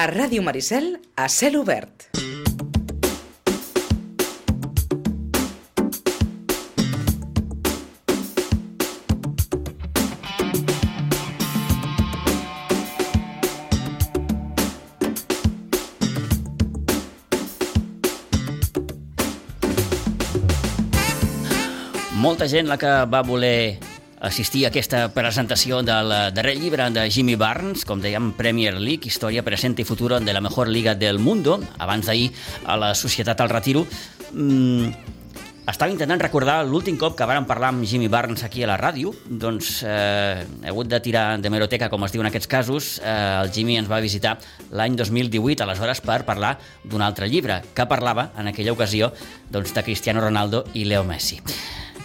[0.00, 2.06] A Ràdio Maricel, a cel obert.
[22.16, 23.89] Molta gent la que va voler
[24.20, 29.44] assistir a aquesta presentació del darrer llibre de Jimmy Barnes, com dèiem, Premier League, història
[29.46, 32.30] present i futura de la millor liga del mundo, abans d'ahir
[32.66, 33.86] a la Societat al Retiro.
[34.32, 34.92] Mm,
[35.70, 39.14] estava intentant recordar l'últim cop que vàrem parlar amb Jimmy Barnes aquí a la ràdio,
[39.24, 42.92] doncs eh, he hagut de tirar de meroteca, com es diu en aquests casos.
[43.00, 44.36] Eh, el Jimmy ens va visitar
[44.76, 49.14] l'any 2018, aleshores, per parlar d'un altre llibre, que parlava, en aquella ocasió,
[49.48, 51.40] doncs, de Cristiano Ronaldo i Leo Messi.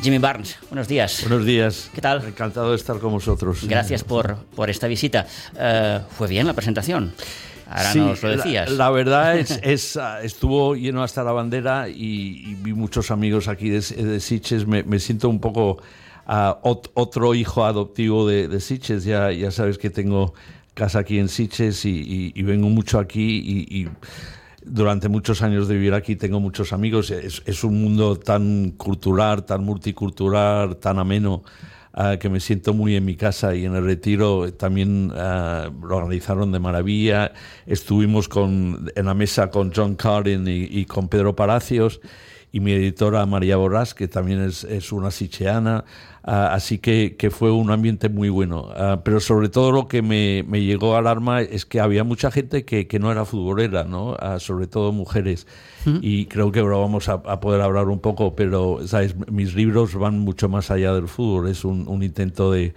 [0.02, 1.22] Jimmy Barnes, buenos días.
[1.28, 1.90] Buenos días.
[1.94, 2.24] ¿Qué tal?
[2.26, 3.66] Encantado de estar con vosotros.
[3.68, 5.26] Gracias por, por esta visita.
[5.54, 7.14] Uh, ¿Fue bien la presentación?
[7.68, 8.70] Ahora sí, nos lo decías.
[8.72, 13.48] La, la verdad es, es, estuvo lleno hasta la bandera y, y vi muchos amigos
[13.48, 14.68] aquí de, de Siches.
[14.68, 15.82] Me, me, siento un poco
[16.28, 19.04] uh, ot, otro hijo adoptivo de, de Siches.
[19.04, 20.34] Ya, ya sabes que tengo
[20.76, 23.88] casa aquí en Siches y, y, y vengo mucho aquí y
[24.66, 27.12] durante muchos años de vivir aquí tengo muchos amigos.
[27.12, 31.44] Es, es un mundo tan cultural, tan multicultural, tan ameno.
[31.98, 35.96] Uh, que me siento muy en mi casa y en el retiro también uh, lo
[35.96, 37.32] organizaron de maravilla.
[37.66, 42.02] Estuvimos con, en la mesa con John Carden y, y con Pedro Palacios
[42.56, 45.84] y mi editora María Borrás, que también es, es una sicheana,
[46.26, 48.70] uh, así que, que, fue un ambiente muy bueno.
[48.70, 52.32] Uh, pero sobre todo lo que me, me, llegó al arma es que había mucha
[52.32, 54.12] gente que, que no era futbolera, ¿no?
[54.12, 55.48] Uh, sobre todo mujeres.
[55.84, 55.98] ¿Mm?
[56.02, 59.18] Y creo que ahora vamos a, a, poder hablar un poco, pero ¿sabes?
[59.30, 62.74] mis libros van mucho más allá del fútbol, es un, un intento de...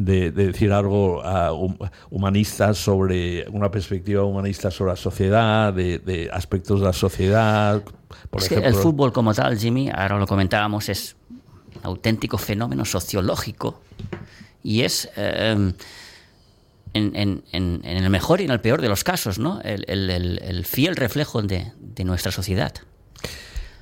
[0.00, 1.76] De, de, decir algo uh,
[2.10, 7.82] humanista sobre una perspectiva humanista sobre la sociedad, de, de aspectos de la sociedad.
[8.30, 11.42] Por es ejemplo, que el fútbol como tal, Jimmy, ahora lo comentábamos, es un
[11.82, 13.80] auténtico fenómeno sociológico
[14.62, 15.72] y es eh,
[16.92, 19.60] en, en, en, en, el mejor y en el peor de los casos, ¿no?
[19.62, 22.72] El, el, el fiel reflejo de, de nuestra sociedad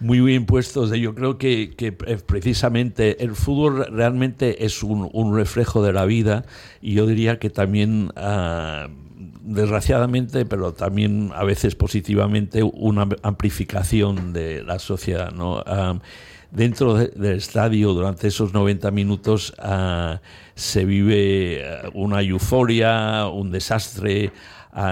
[0.00, 0.90] muy bien puestos.
[0.90, 6.44] Yo creo que, que, precisamente el fútbol realmente es un, un, reflejo de la vida
[6.80, 8.90] y yo diría que también, uh,
[9.42, 15.32] desgraciadamente, pero también a veces positivamente, una amplificación de la sociedad.
[15.32, 15.58] ¿no?
[15.60, 15.98] Uh,
[16.50, 20.18] dentro de, del estadio, durante esos 90 minutos, uh,
[20.54, 21.64] se vive
[21.94, 24.30] una euforia, un desastre.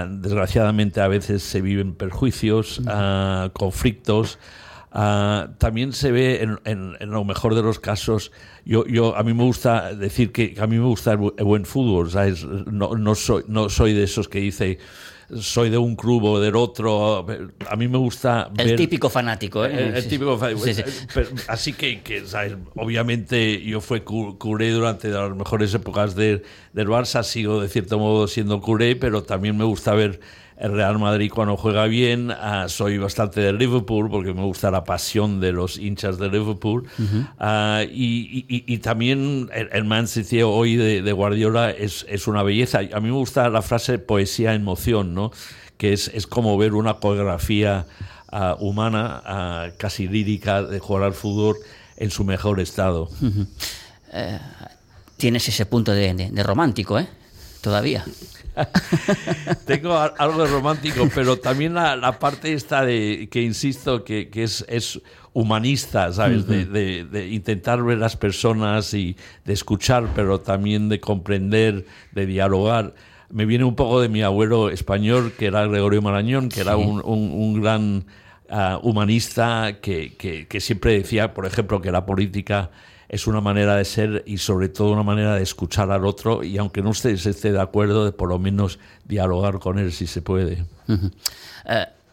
[0.09, 2.81] desgraciadamente a veces se viven perjuicios,
[3.53, 4.39] conflictos.
[4.95, 8.31] Uh, también se ve en, en, en, lo mejor de los casos.
[8.63, 12.09] Yo, yo a mí me gusta decir que a mí me gusta el, buen fútbol,
[12.09, 12.45] ¿sabes?
[12.45, 14.79] No, no, soy, no soy de esos que dice
[15.33, 17.25] soy de un club o del otro.
[17.69, 18.49] A mí me gusta.
[18.57, 19.71] El ver, típico fanático, ¿eh?
[19.73, 20.65] El, el típico fanático.
[20.65, 20.83] Sí, sí.
[21.13, 22.55] Pero, así que, que ¿sabes?
[22.75, 28.27] obviamente, yo fui curé durante las mejores épocas de, del Barça, sigo de cierto modo
[28.27, 30.19] siendo curé, pero también me gusta ver
[30.57, 34.83] el Real Madrid cuando juega bien, uh, soy bastante de Liverpool porque me gusta la
[34.83, 36.87] pasión de los hinchas de Liverpool.
[36.97, 37.83] Uh -huh.
[37.87, 42.27] uh, y, y, y, también el, el, Man City hoy de, de Guardiola es, es,
[42.27, 42.79] una belleza.
[42.93, 45.31] A mí me gusta la frase poesía en moción, ¿no?
[45.77, 47.85] que es, es como ver una coreografía
[48.59, 51.55] humana, casi lírica, de jugar al fútbol
[51.97, 53.09] en su mejor estado.
[53.21, 53.47] -huh.
[55.17, 57.07] tienes ese punto de, de, de romántico, ¿eh?
[57.61, 58.05] Todavía.
[59.65, 64.43] Tengo algo de romántico, pero también la, la, parte esta de que insisto que, que
[64.43, 65.01] es, es,
[65.33, 66.43] humanista, ¿sabes?
[66.43, 66.47] Uh -huh.
[66.47, 72.25] de, de, de, intentar ver las personas y de escuchar, pero también de comprender, de
[72.25, 72.95] dialogar.
[73.29, 76.61] Me viene un poco de mi abuelo español, que era Gregorio Marañón, que sí.
[76.61, 78.05] era un, un, un gran
[78.49, 82.71] uh, humanista que, que, que siempre decía, por ejemplo, que la política
[83.09, 86.57] es una manera de ser y sobre todo una manera de escuchar al otro y
[86.57, 90.21] aunque no usted esté de acuerdo, de por lo menos dialogar con él si se
[90.21, 90.65] puede.
[90.87, 91.09] Uh,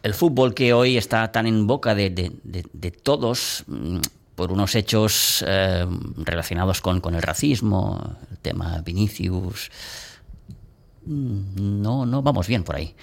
[0.03, 3.99] el fútbol que hoy está tan en boca de, de, de, de todos mm,
[4.35, 5.85] por unos hechos eh,
[6.17, 9.71] relacionados con, con, el racismo, el tema Vinicius,
[11.05, 12.95] mm, no, no vamos bien por ahí.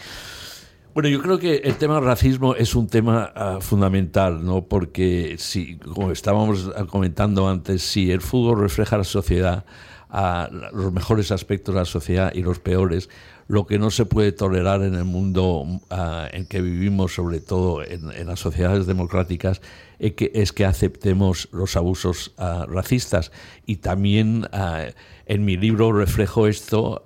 [0.93, 4.63] Bueno, yo creo que el tema del racismo es un tema uh, fundamental, ¿no?
[4.67, 9.65] Porque si, como estábamos comentando antes, si el fútbol refleja la sociedad,
[10.13, 13.09] uh, los mejores aspectos de la sociedad y los peores,
[13.51, 17.83] lo que no se puede tolerar en el mundo ah, en que vivimos, sobre todo
[17.83, 19.61] en, las sociedades democráticas,
[19.99, 23.33] es que, es que aceptemos los abusos ah, racistas.
[23.67, 24.85] Y también ah,
[25.27, 27.03] en mi libro reflejo esto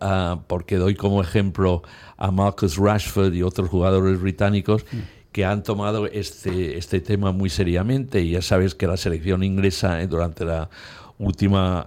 [0.46, 1.82] porque doy como ejemplo
[2.18, 4.84] a Marcus Rashford y otros jugadores británicos.
[4.92, 4.98] Mm.
[5.32, 10.00] que han tomado este, este tema muy seriamente y ya sabes que la selección inglesa
[10.00, 10.70] eh, durante la
[11.18, 11.86] última,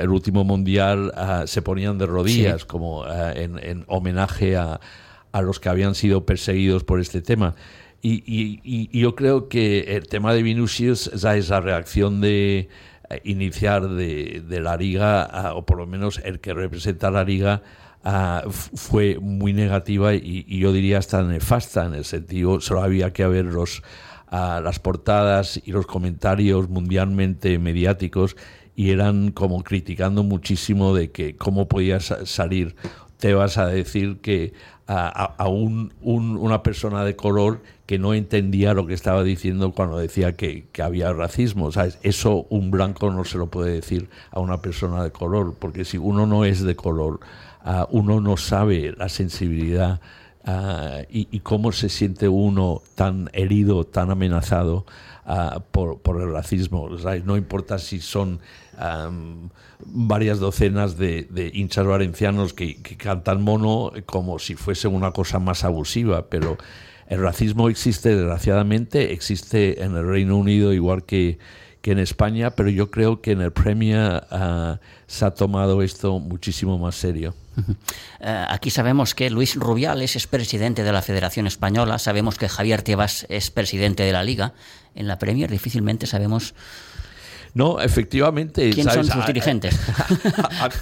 [0.00, 1.12] el último mundial
[1.46, 4.80] se ponían de rodillas como en, homenaje a,
[5.32, 7.54] a, los que habían sido perseguidos por este tema.
[8.02, 8.22] Y,
[8.62, 12.68] y, yo creo que el tema de Vinicius, esa, esa reacción de
[13.10, 17.62] eh, iniciar de, de la liga, o por lo menos el que representa la liga,
[18.50, 23.26] fue muy negativa y, y, yo diría hasta nefasta en el sentido, solo había que
[23.26, 23.82] ver los
[24.28, 28.36] a las portadas y los comentarios mundialmente mediáticos
[28.74, 32.76] y eran como criticando muchísimo de que cómo podías salir
[33.18, 34.52] te vas a decir que
[34.88, 40.36] a, un, una persona de color que no entendía lo que estaba diciendo cuando decía
[40.36, 41.72] que, que, había racismo.
[41.72, 41.98] ¿sabes?
[42.02, 45.98] Eso un blanco no se lo puede decir a una persona de color, porque si
[45.98, 47.20] uno no es de color,
[47.90, 50.00] uno no sabe la sensibilidad
[50.48, 54.86] Ah, y, cómo se siente uno tan herido, tan amenazado
[55.24, 56.88] ah, por, el racismo.
[57.24, 58.38] No importa si son
[59.84, 66.26] varias docenas de, hinchas valencianos que, cantan mono como si fuese una cosa más abusiva,
[66.30, 66.56] pero
[67.08, 71.40] el racismo existe desgraciadamente, existe en el Reino Unido igual que,
[71.80, 74.78] que en España, pero yo creo que en el Premier ah,
[75.08, 77.34] se ha tomado esto muchísimo más serio.
[78.20, 82.82] Eh, aquí sabemos que Luis Rubiales es presidente de la Federación Española, sabemos que Javier
[82.82, 84.54] Tebas es presidente de la Liga.
[84.94, 86.54] En la Premier difícilmente sabemos
[87.56, 88.68] no, efectivamente.
[88.68, 89.74] ¿Quién son sus dirigentes?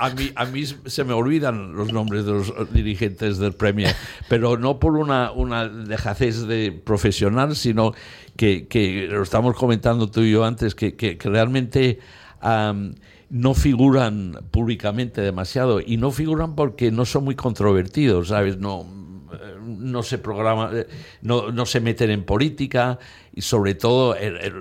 [0.00, 3.94] A, mí, a, mí, se me olvidan los nombres de los dirigentes del Premier,
[4.28, 7.94] pero no por una, una dejacez de profesional, sino
[8.36, 12.00] que, que, lo estamos comentando tú y yo antes, que, que, realmente
[13.34, 18.58] no figuran públicamente demasiado y no figuran porque no son muy controvertidos, ¿sabes?
[18.58, 18.86] No,
[19.78, 20.70] no se programa,
[21.22, 22.98] no, no se meten en política
[23.34, 24.16] y sobre todo...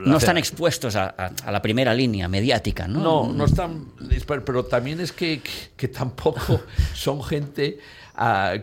[0.06, 3.00] no están expuestos a, la primera línea mediática, ¿no?
[3.02, 3.88] No, no están...
[4.28, 5.42] Pero también es que,
[5.76, 6.62] que tampoco
[6.94, 7.80] son gente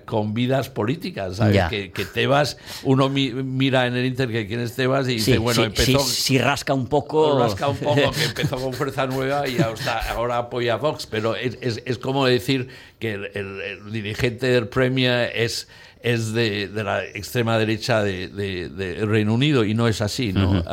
[0.05, 1.65] con vidas políticas, ¿sabes?
[1.69, 5.65] Que, que, Tebas, uno mira en el Inter que quién es Tebas y dice, bueno,
[5.65, 5.99] empezó...
[5.99, 7.39] Si, rasca un poco...
[7.39, 11.83] Rasca un poco, que empezó con Fuerza Nueva y ahora apoya a Vox, pero es,
[11.85, 12.69] es, como decir
[13.01, 15.69] que el, dirigente del Premier es
[16.03, 20.33] es de, de, la extrema derecha de, Reino Unido y no es así.
[20.33, 20.65] ¿no?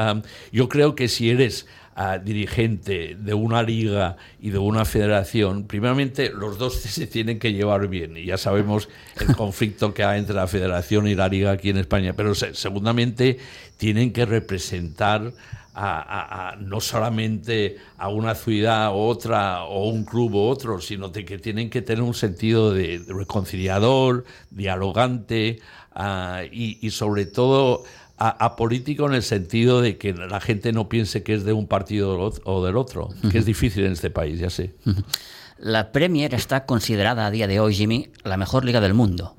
[0.51, 1.67] yo creo que si eres
[2.23, 7.87] dirigente de una liga y de una federación, primeramente los dos se tienen que llevar
[7.87, 8.87] bien y ya sabemos
[9.19, 13.39] el conflicto que hay entre la federación y la liga aquí en España, pero segundamente
[13.77, 15.33] tienen que representar
[15.79, 21.23] a, no solamente a una ciudad u otra o un club u otro, sino de
[21.23, 25.59] que tienen que tener un sentido de, reconciliador, dialogante
[26.51, 27.83] y, y sobre todo
[28.17, 31.67] a, político en el sentido de que la gente no piense que es de un
[31.67, 34.73] partido o del otro, que es difícil en este país, ya sé.
[35.59, 39.36] La Premier está considerada a día de hoy, Jimmy, la mejor liga del mundo.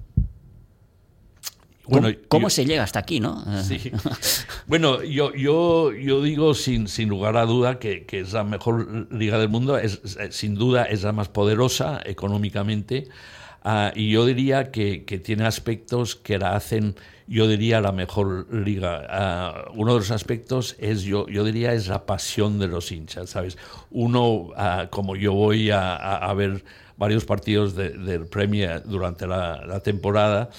[1.89, 3.45] Bueno, ¿Cómo, se llega hasta aquí, no?
[3.63, 3.93] Sí.
[4.67, 9.09] Bueno, yo, yo, yo digo sin, sin lugar a duda que, que es la mejor
[9.13, 10.01] liga del mundo, es,
[10.31, 13.09] sin duda es la más poderosa económicamente,
[13.63, 16.97] ah, y yo diría que, que tiene aspectos que la hacen
[17.29, 19.07] yo diría la mejor liga.
[19.09, 23.31] Ah, uno de los aspectos es, yo, yo diría, es la pasión de los hinchas,
[23.31, 23.59] ¿sabes?
[23.91, 26.65] Uno, ah, como yo voy a, ver
[26.97, 30.51] varios partidos del Premier durante la, temporada,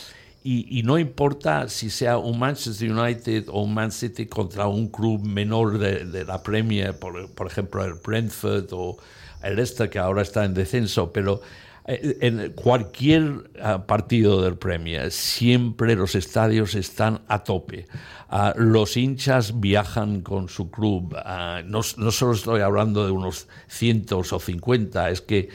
[0.51, 5.23] y, no importa si sea un Manchester United o un Man City contra un club
[5.23, 8.97] menor de, la Premier, por, por, ejemplo el Brentford o
[9.43, 11.41] el Leicester que ahora está en descenso, pero
[11.85, 17.87] eh, en cualquier ah, partido del Premier siempre los estadios están a tope.
[18.29, 21.15] Ah, los hinchas viajan con su club.
[21.17, 25.49] Ah, no, solo estoy hablando de unos cientos o cincuenta, es que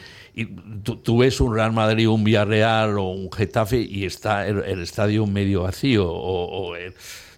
[0.83, 5.63] tú, ves un Real Madrid, un Villarreal o un Getafe y está el, estadio medio
[5.63, 6.07] vacío.
[6.09, 6.75] O,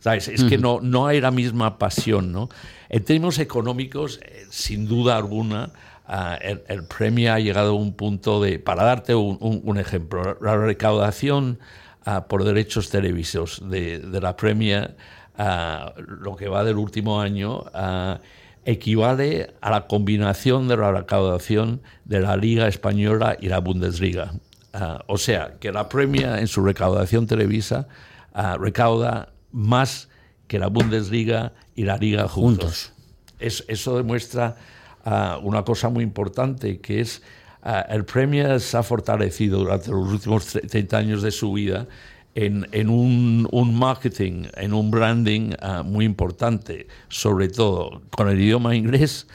[0.00, 0.28] ¿sabes?
[0.28, 2.32] Es que no, no hay la misma pasión.
[2.32, 2.48] ¿no?
[2.88, 5.72] En términos económicos, eh, sin duda alguna,
[6.08, 11.58] Ah, el, premio ha llegado a un punto de, para darte un, ejemplo, la recaudación
[12.04, 14.94] ah, por derechos televisos de, la premia,
[15.36, 17.64] ah, lo que va del último año,
[18.66, 24.32] equivale a la combinación de la recaudación de la Liga Española y la Bundesliga.
[24.74, 27.86] Ah, o sea, que la Premier en su recaudación televisa
[28.34, 30.08] ah, recauda más
[30.48, 32.92] que la Bundesliga y la Liga juntos.
[33.38, 34.56] eso demuestra
[35.04, 37.22] ah, una cosa muy importante, que es
[37.88, 41.88] el Premier se ha fortalecido durante los últimos 30 años de su vida
[42.36, 45.52] en, un, marketing, en un branding
[45.84, 49.26] muy importante, sobre todo con el idioma inglés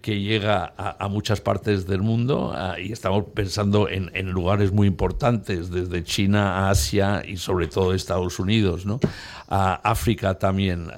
[0.00, 6.04] que llega a, muchas partes del mundo y estamos pensando en, lugares muy importantes, desde
[6.04, 9.00] China a Asia y sobre todo Estados Unidos, ¿no?
[9.48, 10.90] África también.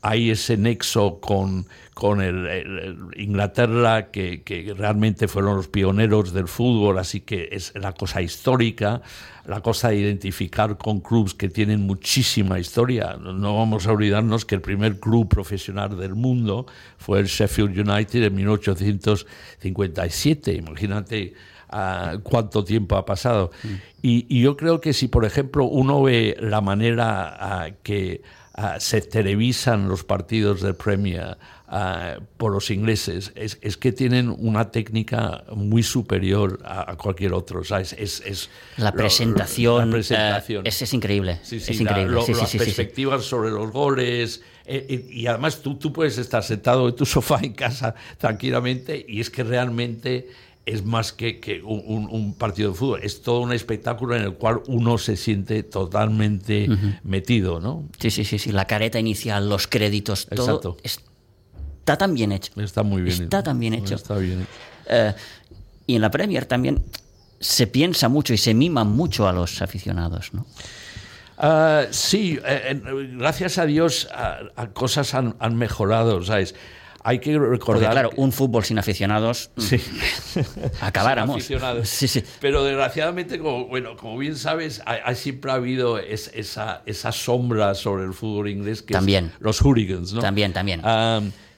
[0.00, 6.98] hay ese nexo con, con el, Inglaterra, que, que, realmente fueron los pioneros del fútbol,
[6.98, 9.02] así que es la cosa histórica
[9.46, 13.16] la cosa de identificar con clubes que tienen muchísima historia.
[13.20, 16.66] No vamos a olvidarnos que el primer club profesional del mundo
[16.98, 20.54] fue el Sheffield United en 1857.
[20.54, 21.34] Imagínate
[21.72, 23.50] uh, cuánto tiempo ha pasado.
[23.62, 23.68] Mm.
[24.02, 28.22] Y, yo creo que si, por ejemplo, uno ve la manera uh, que
[28.56, 31.36] uh, se televisan los partidos del Premier,
[31.76, 37.62] Ah, por los ingleses es, es, que tienen una técnica muy superior a, cualquier otro.
[37.62, 40.64] Es, la presentación, la presentación.
[40.68, 41.40] es, es, increíble.
[41.42, 42.14] es increíble.
[42.28, 44.40] las perspectivas sobre los goles.
[44.64, 49.04] Eh, eh, y además tú, tú puedes estar sentado en tu sofá en casa tranquilamente
[49.08, 50.28] y es que realmente
[50.66, 54.34] es más que, que un, un, partido de fútbol, es todo un espectáculo en el
[54.34, 56.68] cual uno se siente totalmente
[57.02, 57.86] metido, ¿no?
[57.98, 60.78] Sí, sí, sí, sí, la careta inicial, los créditos, todo
[61.84, 62.50] está tan bien hecho.
[62.58, 63.94] Está muy bien Está tan bien hecho.
[63.94, 64.46] Está bien
[64.86, 65.12] eh,
[65.86, 66.82] y en la Premier también
[67.40, 70.46] se piensa mucho y se mima mucho a los aficionados, ¿no?
[71.36, 72.80] Ah, sí, eh,
[73.18, 76.54] gracias a Dios a, cosas han, mejorado, ¿sabes?
[77.02, 77.92] Hay que recordar.
[77.92, 79.50] claro, un fútbol sin aficionados.
[79.56, 79.76] Mm, sí.
[80.80, 81.36] acabáramos.
[81.36, 81.86] aficionados.
[81.86, 82.24] Sí, sí.
[82.40, 88.04] Pero desgraciadamente, como, bueno, como bien sabes, hay, siempre ha habido esa, esa sombra sobre
[88.04, 89.32] el fútbol inglés que también.
[89.40, 90.22] los hooligans, ¿no?
[90.22, 90.80] También, también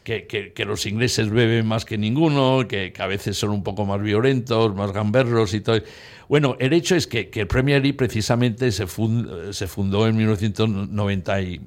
[0.06, 4.72] que, los ingleses beben más que ninguno, que, a veces son un poco más violentos,
[4.76, 5.80] más gamberros y todo.
[6.28, 11.60] Bueno, el hecho es que, el Premier League precisamente se, se fundó en 1990 y,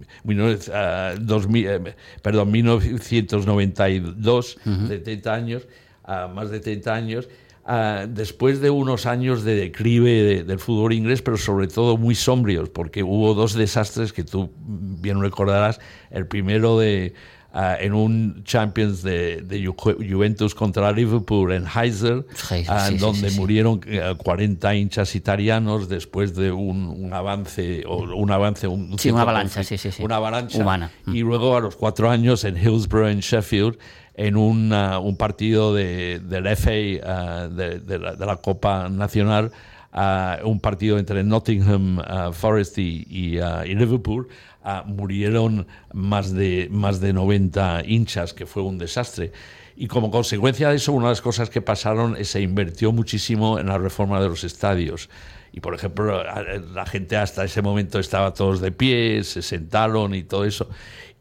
[0.74, 5.68] ah, eh, perdón, 1992, de 30 años,
[6.08, 7.28] más de 30 años.
[7.66, 12.70] Ah, después de unos años de declive del fútbol inglés, pero sobre todo muy sombrios,
[12.70, 15.80] porque hubo dos desastres que tú bien recordarás.
[16.10, 17.14] El primero de,
[17.52, 23.82] Uh, en un Champions de, de, Juventus contra Liverpool en Heysel, uh, donde murieron
[24.18, 29.62] 40 eh, hinchas italianos después de un, un avance, o un avance, un, una avalancha,
[29.98, 30.60] una avalancha.
[30.60, 30.92] Humana.
[31.08, 33.80] Y luego a los cuatro años en Hillsborough, en Sheffield,
[34.14, 39.52] en un, uh, un partido de, del FA, de, de, la, de, la, Copa Nacional,
[39.92, 42.00] un partido entre Nottingham
[42.34, 44.28] Forest y, y Liverpool,
[44.62, 49.32] Ah, murieron más de, más de 90 hinchas, que fue un desastre.
[49.78, 52.92] Y como consecuencia de eso, una de las cosas que pasaron es que se invirtió
[52.92, 55.10] muchísimo en la reforma de los estadios.
[55.54, 60.24] Y por ejemplo, la gente hasta ese momento estaba todos de pie, se sentaron y
[60.24, 60.70] todo eso.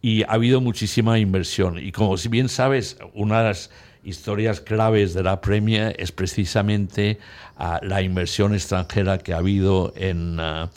[0.03, 1.79] Y ha habido muchísima inversión.
[1.79, 3.71] Y como si bien sabes, una de las
[4.09, 7.19] historias claves de la Premier es precisamente
[7.57, 10.69] ah, la inversión extranjera que ha habido en, uh,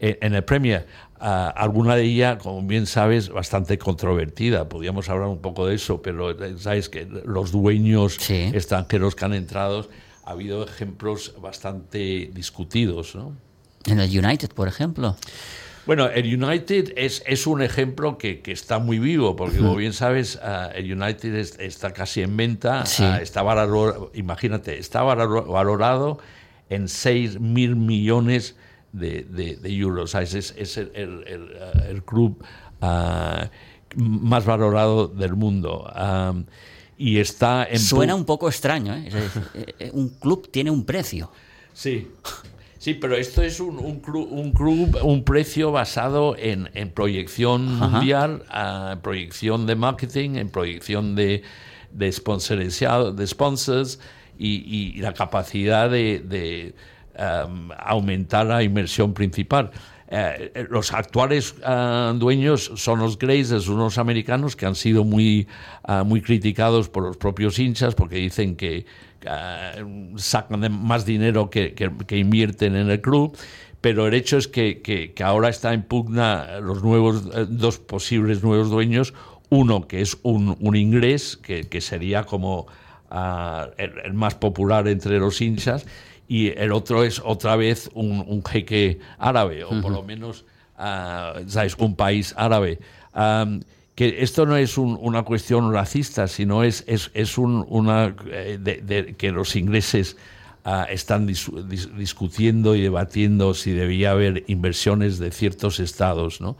[0.00, 0.86] en el Premier.
[1.20, 4.68] Ah, alguna de ellas, como bien sabes, bastante controvertida.
[4.68, 9.34] Podríamos hablar un poco de eso, pero eh, sabes que los dueños extranjeros que han
[9.34, 9.88] entrado,
[10.24, 13.16] ha habido ejemplos bastante discutidos.
[13.16, 13.34] ¿no?
[13.86, 15.16] En el United, por ejemplo.
[15.88, 19.94] Bueno, el United es, es un ejemplo que, que, está muy vivo, porque como bien
[19.94, 26.18] sabes, ah, el United está casi en venta, ah, está valorado, imagínate, está valorado
[26.68, 28.54] en 6 mil millones
[28.92, 30.14] de de, de, euros.
[30.14, 32.44] es, es el, el, club
[32.82, 33.48] ah,
[33.96, 35.90] más valorado del mundo.
[36.98, 39.08] y está en Suena un poco extraño, ¿eh?
[39.54, 41.32] Eh, eh, un club tiene un precio.
[41.72, 42.08] Sí.
[42.78, 47.76] Sí, pero esto es un, un, club, un, club, un precio basado en, en proyección
[47.76, 51.42] mundial, uh, proyección de marketing, en proyección de,
[51.90, 54.00] de, de sponsors
[54.38, 56.74] y, y la capacidad de
[57.18, 59.72] Um, aumentar la inversión principal.
[60.10, 65.46] Eh, eh, los actuales uh, dueños son los Glazers, unos americanos que han sido muy,
[66.06, 68.86] muy criticados por los propios hinchas porque dicen que
[70.16, 73.36] sacan más dinero que, que, invierten en el club.
[73.80, 78.42] Pero el hecho es que, que, ahora está en pugna los nuevos, eh, dos posibles
[78.42, 79.14] nuevos dueños.
[79.50, 82.66] Uno que es un, inglés, que, que sería como
[83.78, 85.86] el, más popular entre los hinchas,
[86.28, 90.44] y el otro es otra vez un, un jeque árabe, o por lo menos,
[90.78, 92.78] uh, ¿sabes?, un país árabe.
[93.14, 93.60] Um,
[93.94, 98.58] que esto no es un, una cuestión racista, sino es, es, es un, una eh,
[98.60, 100.16] de, de, que los ingleses
[100.64, 106.56] uh, están dis, dis, discutiendo y debatiendo si debía haber inversiones de ciertos estados, ¿no?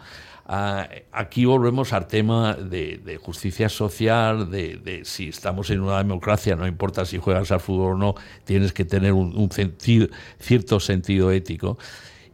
[0.49, 6.67] Uh, aquí volvemos al tema de, justicia social, de, si estamos en una democracia, no
[6.67, 8.15] importa si juegas al fútbol o no,
[8.45, 11.77] tienes que tener un, sentido, cierto sentido ético.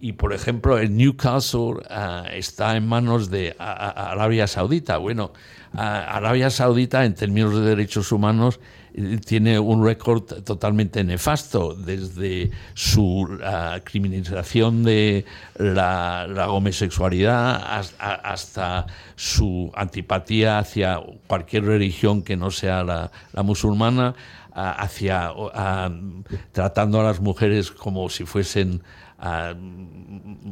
[0.01, 4.99] Y, por ejemplo, el Newcastle uh, está en manos de Arabia Saudita.
[4.99, 5.33] Bueno,
[5.77, 8.61] Arabia Saudita, en términos de derechos humanos,
[9.27, 15.25] tiene un récord totalmente nefasto, desde su uh, criminalización de
[15.57, 17.61] la, la homosexualidad
[17.99, 24.15] hasta, su antipatía hacia cualquier religión que no sea la, la musulmana,
[24.51, 25.33] uh, hacia
[26.53, 28.81] tratando a las mujeres como si fuesen
[29.25, 29.55] Uh,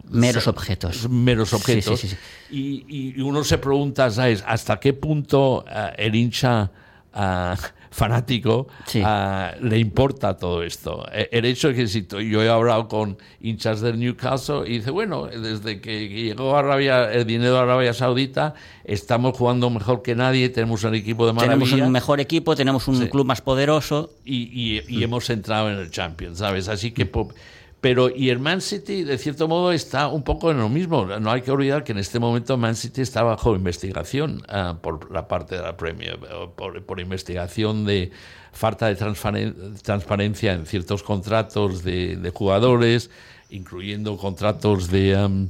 [0.09, 1.07] meros objetos.
[1.11, 2.01] Meros objetos.
[2.01, 2.17] Sí, sí,
[2.49, 4.43] sí, y, y, uno se pregunta, ¿sabes?
[4.47, 6.71] ¿Hasta qué punto uh, el hincha
[7.15, 7.55] uh,
[7.91, 11.07] fanático le importa todo esto?
[11.13, 14.91] E, El hecho es que si yo he hablado con hinchas del Newcastle y dice,
[14.91, 20.49] bueno, desde que llegó Arabia, el dinero de Arabia Saudita, estamos jugando mejor que nadie,
[20.49, 21.59] tenemos un equipo de maravilla.
[21.59, 24.15] Tenemos un mejor equipo, tenemos un club más poderoso.
[24.25, 25.03] Y, y, y mm.
[25.03, 26.69] hemos entrado en el Champions, ¿sabes?
[26.69, 27.05] Así que...
[27.83, 31.05] Pero y el Man City, de cierto modo, está un poco en lo mismo.
[31.05, 35.11] No hay que olvidar que en este momento Man City está bajo investigación uh, por
[35.11, 36.17] la parte de la Premier,
[36.55, 38.13] por, por investigación de
[38.53, 38.95] falta de
[39.83, 43.11] transparencia en ciertos contratos de, jugadores,
[43.51, 45.17] incluyendo contratos de...
[45.17, 45.49] Um,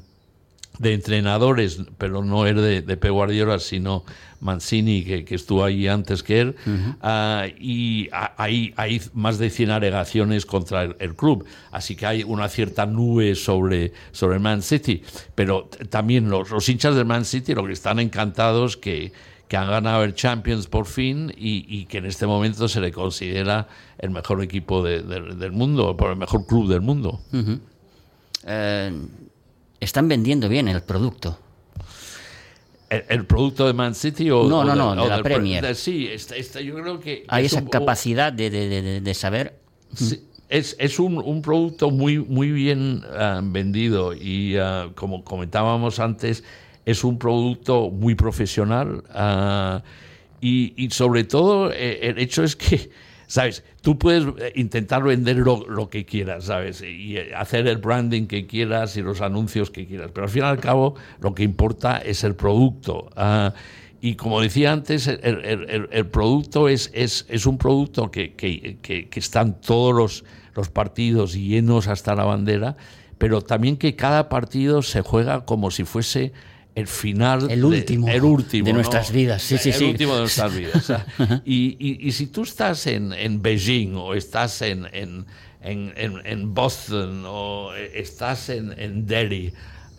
[0.78, 4.04] de entrenadores, pero no es de, de Pep Guardiola, sino
[4.42, 7.48] Mancini, que, que, estuvo ahí antes que él, uh -huh.
[7.48, 12.24] uh, y hay, hay, más de 100 alegaciones contra el, el, club, así que hay
[12.24, 15.02] una cierta nube sobre, sobre el Man City,
[15.34, 19.12] pero también los, los hinchas del Man City lo que están encantados que,
[19.48, 22.90] que han ganado el Champions por fin y, y, que en este momento se le
[22.90, 23.68] considera
[23.98, 27.20] el mejor equipo de, de, del mundo, por el mejor club del mundo.
[27.32, 27.60] Uh -huh.
[28.44, 29.22] uh
[29.82, 31.38] están vendiendo bien el producto.
[32.92, 35.64] ¿El, el producto de Man City o no, no, o no, de, de la Premier?
[35.64, 39.58] De, sí, está, está, yo creo que hay esa un, capacidad de, de, de saber.
[39.94, 45.98] Sí, es, es un, un, producto muy, muy bien uh, vendido y uh, como comentábamos
[45.98, 46.44] antes,
[46.84, 49.82] es un producto muy profesional uh,
[50.42, 52.90] y, y, sobre todo eh, el hecho es que
[53.32, 53.64] ¿sabes?
[53.80, 56.82] Tú puedes eh, intentar vender lo, que quieras, ¿sabes?
[56.82, 60.44] Y hacer el branding que quieras y los anuncios que quieras, pero al fin y
[60.44, 63.08] al cabo lo que importa es el producto.
[63.16, 63.50] Uh,
[64.02, 69.20] y como decía antes, el producto es, es, es, un producto que, que, que, que
[69.20, 72.76] están todos los, los partidos llenos hasta la bandera,
[73.16, 76.32] pero también que cada partido se juega como si fuese
[76.74, 79.16] el final, el último, de, el último de nuestras ¿no?
[79.16, 79.42] vidas.
[79.42, 79.84] Sí, sí, el sí.
[79.84, 80.92] último de nuestras vidas.
[81.44, 85.26] y, y, y, si tú estás en, en Beijing o estás en, en,
[85.62, 85.92] en,
[86.24, 89.52] en Boston o estás en, en Delhi,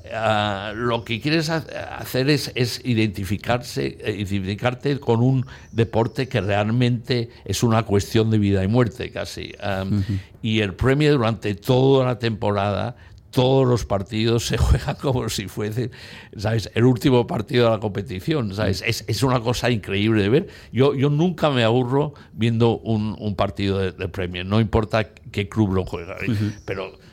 [0.05, 7.63] Uh, lo que quieres hacer es, es identificarse, identificarte con un deporte que realmente es
[7.63, 9.53] una cuestión de vida y muerte casi.
[9.63, 10.19] Um, uh -huh.
[10.41, 12.97] Y el premio durante toda la temporada
[13.33, 15.91] todos los partidos se juegan como si fuese,
[16.37, 16.71] ¿sabes?
[16.75, 18.83] El último partido de la competición, ¿sabes?
[18.85, 20.47] Es, es una cosa increíble de ver.
[20.71, 25.49] Yo, yo nunca me aburro viendo un, un partido de, de, Premier, no importa qué
[25.49, 26.53] club lo juega, uh -huh.
[26.63, 27.03] pero...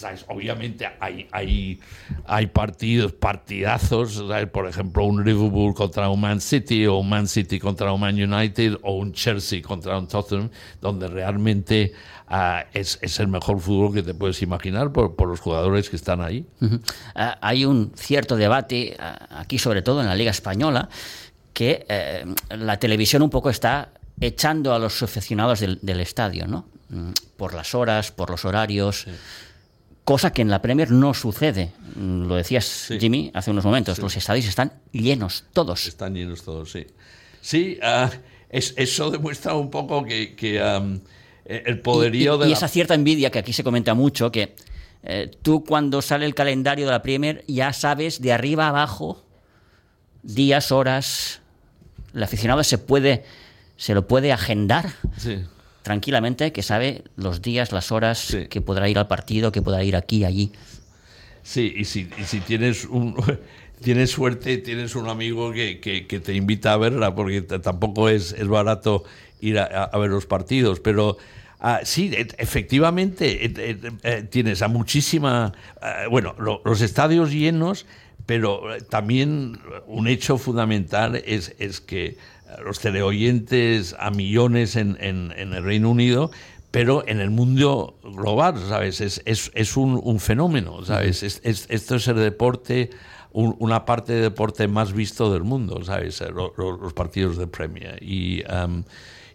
[0.00, 0.24] ¿sabes?
[0.28, 1.80] Obviamente hay, hay,
[2.24, 4.48] hay partidos, partidazos, ¿sabes?
[4.48, 8.14] por ejemplo, un Liverpool contra un Man City, o un Man City contra un Man
[8.14, 11.92] United, o un Chelsea contra un Tottenham, donde realmente
[12.30, 15.96] uh, es, es, el mejor fútbol que te puedes imaginar por, por los jugadores que
[15.96, 16.46] están ahí.
[16.60, 16.78] Uh -huh.
[16.78, 18.96] uh, hay un cierto debate
[19.30, 20.88] aquí, sobre todo en la Liga Española,
[21.52, 22.24] que eh,
[22.56, 26.66] la televisión un poco está echando a los aficionados del, del estadio, ¿no?
[26.88, 29.02] Mm, por las horas, por los horarios.
[29.02, 29.10] Sí
[30.10, 31.70] cosa que en la Premier no sucede.
[31.94, 32.98] Lo decías, sí.
[32.98, 33.94] Jimmy, hace unos momentos.
[33.94, 34.02] Sí.
[34.02, 35.86] Los estadios están llenos todos.
[35.86, 36.84] Están llenos todos, sí.
[37.40, 38.10] Sí, uh,
[38.48, 40.98] es, eso demuestra un poco que, que um,
[41.44, 42.46] el poderío y, y, de.
[42.46, 42.56] Y la...
[42.56, 44.56] esa cierta envidia que aquí se comenta mucho, que
[45.04, 49.24] eh, tú cuando sale el calendario de la Premier ya sabes de arriba a abajo,
[50.24, 51.40] días, horas.
[52.12, 53.22] El aficionado se puede.
[53.76, 54.92] se lo puede agendar.
[55.16, 55.44] Sí
[55.82, 58.46] tranquilamente, que sabe los días, las horas sí.
[58.48, 60.52] que podrá ir al partido, que podrá ir aquí, allí.
[61.42, 63.14] Sí, y si, y si tienes un
[63.82, 68.32] tienes suerte, tienes un amigo que, que, que, te invita a verla, porque tampoco es,
[68.32, 69.04] es barato
[69.40, 71.16] ir a, a ver los partidos, pero
[71.60, 77.30] Ah, sí, e- efectivamente, eh, eh, eh, tienes a muchísima, eh, bueno, lo- los estadios
[77.32, 77.84] llenos,
[78.26, 82.16] pero eh, también un hecho fundamental es, es que eh,
[82.64, 86.30] los teleoyentes a millones en, en- en el Reino Unido,
[86.70, 89.00] pero en el mundo global, ¿sabes?
[89.00, 91.22] Es, es, es un, un fenómeno, ¿sabes?
[91.22, 92.90] Es- es- esto es el deporte,
[93.32, 96.20] un- una parte de deporte más visto del mundo, ¿sabes?
[96.20, 98.00] Eh, lo- lo- los partidos de Premier.
[98.02, 98.84] Y, am,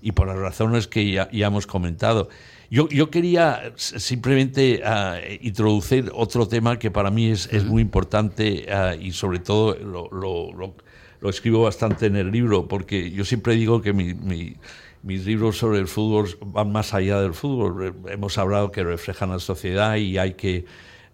[0.01, 2.29] y por las razones que ya, ya hemos comentado.
[2.69, 8.65] Yo, yo quería simplemente ah, introducir otro tema que para mí es, es muy importante
[8.71, 10.75] ah, y sobre todo lo, lo- lo-
[11.21, 14.55] lo escribo bastante en el libro porque yo siempre digo que mi- mi-
[15.03, 17.93] mis libros sobre el fútbol van más allá del fútbol.
[18.09, 20.65] Hemos hablado que reflejan la sociedad y hay que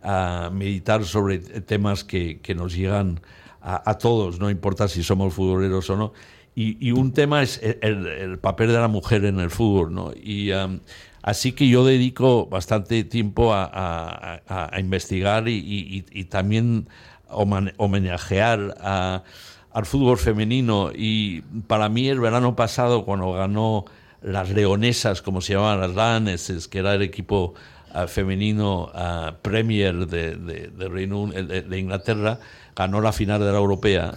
[0.02, 3.20] ah, meditar sobre temas que, que nos llegan
[3.62, 6.14] a, a todos, no importa si somos futboleros o no.
[6.56, 10.12] Y, y un tema es el, el papel de la mujer en el fútbol, ¿no?
[10.22, 10.80] Y um,
[11.22, 16.88] así que yo dedico bastante tiempo a, a- a- a investigar y, y- y también
[17.78, 19.24] homenajear a-
[19.72, 20.92] al fútbol femenino.
[20.94, 23.86] Y para mí el verano pasado, cuando ganó
[24.22, 27.54] las leonesas, como se llamaban las Lionesses, que era el equipo
[27.94, 32.40] ah, femenino ah, Premier de, de- de Reino Un- de, de Inglaterra,
[32.76, 34.14] ganó la final de la Europea.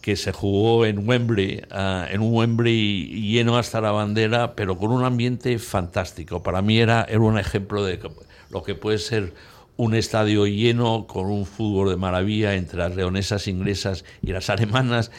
[0.00, 4.92] Que se jugó en Wembley, ah, en un Wembley lleno hasta la bandera, pero con
[4.92, 6.42] un ambiente fantástico.
[6.42, 7.98] Para mí era, era un ejemplo de
[8.50, 9.34] lo que puede ser
[9.76, 15.10] un estadio lleno con un fútbol de maravilla entre las leonesas inglesas y las alemanas.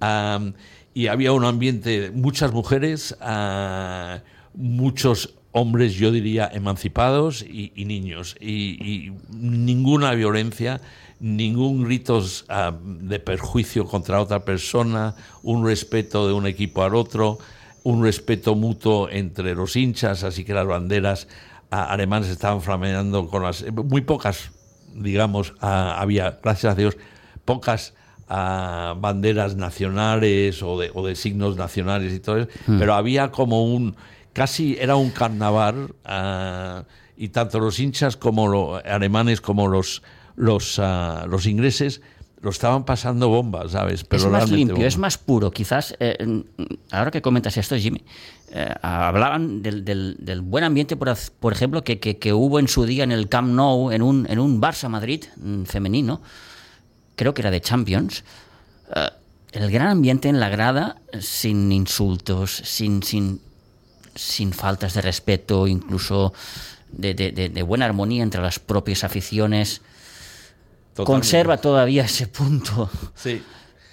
[0.00, 0.54] am,
[0.92, 4.20] y había un ambiente, muchas mujeres, ah,
[4.54, 8.36] muchos hombres, yo diría, emancipados y, y niños.
[8.40, 10.80] Y, y ninguna violencia,
[11.20, 17.38] ningún gritos ah, de perjuicio contra otra persona, un respeto de un equipo al otro,
[17.82, 21.28] un respeto mutuo entre los hinchas, así que las banderas
[21.70, 23.64] ah, alemanas estaban flameando con las...
[23.72, 24.50] Muy pocas,
[24.94, 26.96] digamos, ah, había, gracias a Dios,
[27.44, 27.94] pocas
[28.28, 33.96] banderas nacionales o de, o de signos nacionales y todo eso, pero había como un,
[34.32, 36.84] casi era un carnaval ah,
[37.16, 40.02] y tanto los hinchas como los alemanes como los,
[40.36, 42.00] los, ah, los ingleses
[42.42, 44.02] lo estaban pasando bombas, ¿sabes?
[44.02, 45.50] es más limpio, es más puro.
[45.50, 46.42] Quizás, eh,
[46.90, 48.02] ahora que comentas esto, Jimmy,
[48.52, 52.66] eh, hablaban del, del- del buen ambiente, por, por ejemplo, que, que- que hubo en
[52.68, 56.22] su día en el Camp Nou, en un, en un Barça Madrid mm, femenino,
[57.14, 58.24] creo que era de Champions.
[58.96, 59.08] Eh,
[59.52, 63.42] el gran ambiente en la grada, sin insultos, sin, sin,
[64.14, 66.32] sin faltas de respeto, incluso
[66.92, 69.80] de, de- de- buena armonía entre las propias aficiones.
[70.94, 71.04] Totalmente.
[71.04, 72.90] Conserva todavía ese punto.
[73.14, 73.42] Sí.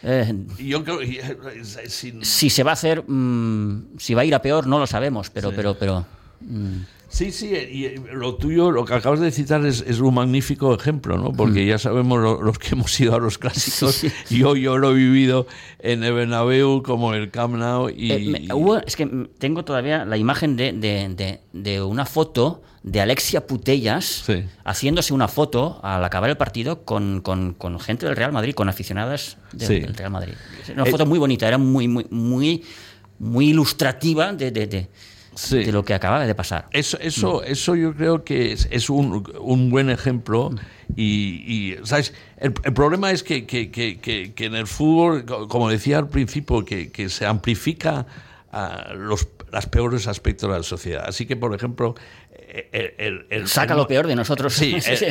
[0.04, 4.26] Eh, Yo creo que eh, sin- si se va a hacer, mm, si va a
[4.26, 6.06] ir a peor, no lo sabemos, pero, pero, pero.
[6.42, 6.78] Mm,
[7.10, 10.76] Sí, sí, y eh, lo tuyo, lo que acabas de citar es, es un magnífico
[10.76, 11.32] ejemplo, ¿no?
[11.32, 13.96] Porque ya sabemos lo- los que hemos ido a los clásicos.
[13.96, 14.12] Sí.
[14.30, 15.48] Yo, yo lo he vivido
[15.80, 18.12] en el Bernabéu como el Camp Nou y...
[18.12, 22.06] eh, me- hubo- es que mm, tengo todavía la imagen de, de- de- de una
[22.06, 24.44] foto de Alexia Putellas Sí.
[24.66, 28.68] haciéndose una foto al acabar el partido con, con- con gente del Real Madrid, con
[28.68, 30.34] aficionadas del, Real Madrid.
[30.74, 32.66] Una Eh, foto muy bonita, era muy, muy, muy,
[33.18, 34.52] muy ilustrativa de-
[35.38, 35.64] Sí.
[35.64, 36.68] de lo que acababa de pasar.
[36.72, 40.52] Eso, eso, eso yo creo que es, es un, un buen ejemplo
[40.96, 42.14] y, y, ¿sabes?
[42.38, 46.08] El, el problema es que, que- que- que- en el fútbol, co- como decía al
[46.10, 48.06] principio, que, que se amplifica
[48.52, 51.06] ah, los los peores aspectos de la sociedad.
[51.08, 51.96] Así que, por ejemplo,
[52.74, 54.54] el, el- el- Saca lo peor de nosotros.
[54.54, 54.76] Sí,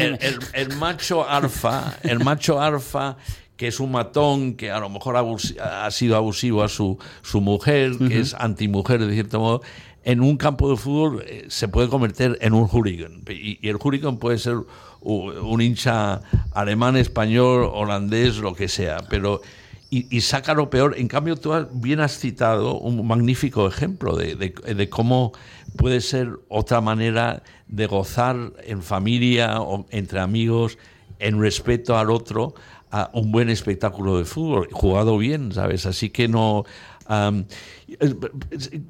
[0.52, 3.16] el, macho alfa, el macho alfa
[3.56, 7.40] que es un matón, que a lo mejor abus- ha sido abusivo a su, su
[7.40, 9.62] mujer, que es antimujer de cierto modo,
[10.06, 13.22] en un campo de fútbol eh, se puede convertir en un hooligan.
[13.28, 14.56] Y, el hooligan puede ser
[15.00, 19.40] un hincha alemán, español, holandés, lo que sea, pero...
[19.88, 20.96] Y, y saca lo peor.
[20.98, 25.30] En cambio, tú has- bien has citado un magnífico ejemplo de, de- de cómo
[25.76, 30.76] puede ser otra manera de gozar en familia o entre amigos,
[31.20, 32.54] en respeto al otro,
[32.96, 35.84] a un buen espectáculo de fútbol, jugado bien, ¿sabes?
[35.84, 36.64] Así que no...
[37.08, 37.44] eh,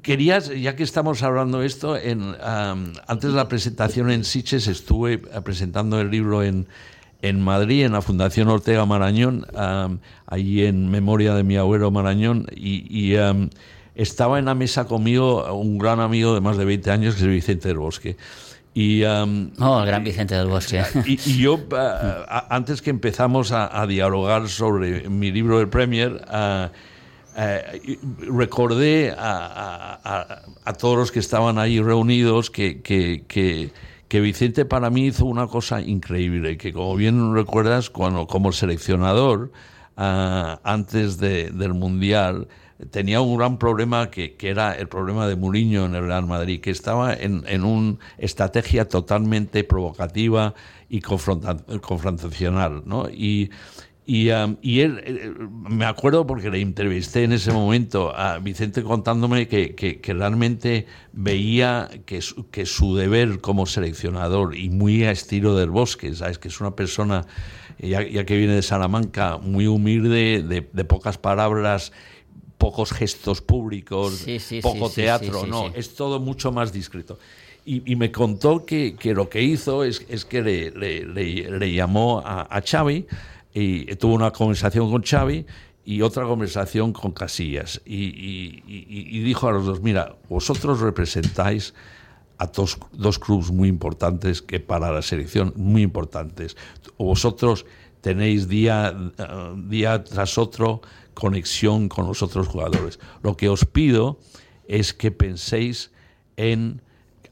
[0.01, 5.15] querías, ya que estamos hablando esto, en, am, antes de la presentación en Siches estuve
[5.15, 6.67] eh, presentando el libro en,
[7.21, 12.47] en Madrid, en la Fundación Ortega Marañón, am, allí en memoria de mi abuelo Marañón,
[12.55, 13.17] y, y,
[13.95, 17.27] estaba en la mesa conmigo un gran amigo de más de 20 años, que es
[17.27, 18.15] Vicente del Bosque.
[18.79, 20.83] Y, am, No, el gran Vicente del Bosque.
[21.03, 26.21] y, y yo, a- antes que empezamos a, a dialogar sobre mi libro del Premier,
[26.27, 26.69] ah,
[27.35, 27.97] eh,
[28.29, 30.43] recordé a,
[30.77, 33.71] todos los que estaban ahí reunidos que, que,
[34.21, 39.51] Vicente para mí hizo una cosa increíble, que como bien recuerdas, cuando como seleccionador,
[39.97, 42.47] ah, antes del Mundial,
[42.89, 46.71] tenía un gran problema que, era el problema de Mourinho en el Real Madrid, que
[46.71, 50.53] estaba en, en una estrategia totalmente provocativa
[50.89, 53.09] y confrontacional, ¿no?
[53.09, 53.49] Y,
[54.09, 55.33] y, um, y él, eh,
[55.69, 61.89] me acuerdo porque le entrevisté en ese momento a Vicente contándome que, que, realmente veía
[62.05, 66.39] que su, que su deber como seleccionador y muy a estilo del bosque, ¿sabes?
[66.39, 67.25] Que es una persona,
[67.79, 71.91] ya, ya que viene de Salamanca, muy humilde, de, de pocas palabras
[72.57, 74.25] pocos gestos públicos,
[74.61, 77.19] poco teatro, no, es todo mucho más discreto.
[77.65, 82.23] Y, me contó que, que, lo que hizo es, es que le, le, le, llamó
[82.25, 83.05] a, a, Xavi
[83.53, 85.45] y tuvo una conversación con Xavi
[85.83, 87.81] y otra conversación con Casillas.
[87.85, 91.73] Y, y dijo a los dos, mira, vosotros representáis
[92.37, 96.55] a dos, dos clubes muy importantes que para la selección, muy importantes.
[96.97, 97.65] Vosotros
[98.01, 100.81] tenéis día, eh, día tras otro
[101.17, 102.99] conexión con los otros jugadores.
[103.23, 104.19] Lo que os pido
[104.67, 105.91] es que penséis
[106.35, 106.81] en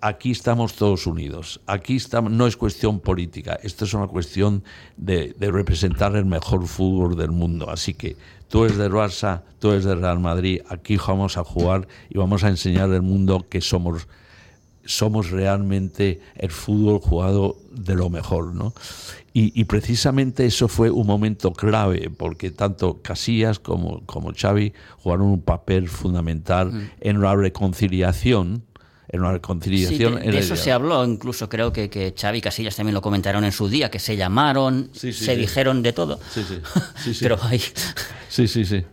[0.02, 1.62] aquí estamos todos unidos.
[1.68, 1.98] Aquí
[2.30, 4.64] no es cuestión política, esto es una cuestión
[4.98, 7.70] de, representar el mejor fútbol del mundo.
[7.70, 8.18] Así que
[8.48, 12.44] tú eres de Barça, tú eres de Real Madrid, aquí vamos a jugar y vamos
[12.44, 14.08] a enseñar al mundo que somos
[14.86, 18.74] somos realmente el fútbol jugado de lo mejor, ¿no?
[19.38, 25.42] Y, precisamente eso fue un momento clave, porque tanto Casillas como, como Xavi jugaron un
[25.42, 26.92] papel fundamental mm.
[27.02, 28.64] en la reconciliación
[29.10, 30.16] en una reconciliación.
[30.16, 33.52] de, eso se habló, incluso creo que, que Xavi y Casillas también lo comentaron en
[33.52, 36.18] su día, que se llamaron, se dijeron de todo.
[36.34, 36.42] Sí,
[37.04, 37.18] sí.
[37.20, 37.62] Pero ahí...
[38.30, 38.86] Sí, sí, sí.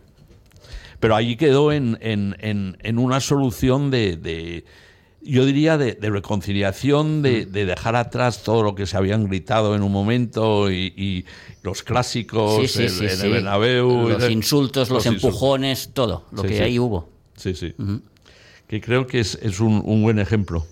[0.99, 4.65] Pero allí quedó en, en, en, una solución de
[5.25, 9.91] yo diría, de, reconciliación, de, dejar atrás todo lo que se habían gritado en un
[9.91, 11.25] momento y,
[11.61, 17.09] los clásicos, el Bernabéu, los insultos, los, empujones, todo lo que ahí hubo.
[17.35, 17.73] Sí, sí.
[18.67, 20.65] Que creo que es, un, buen ejemplo.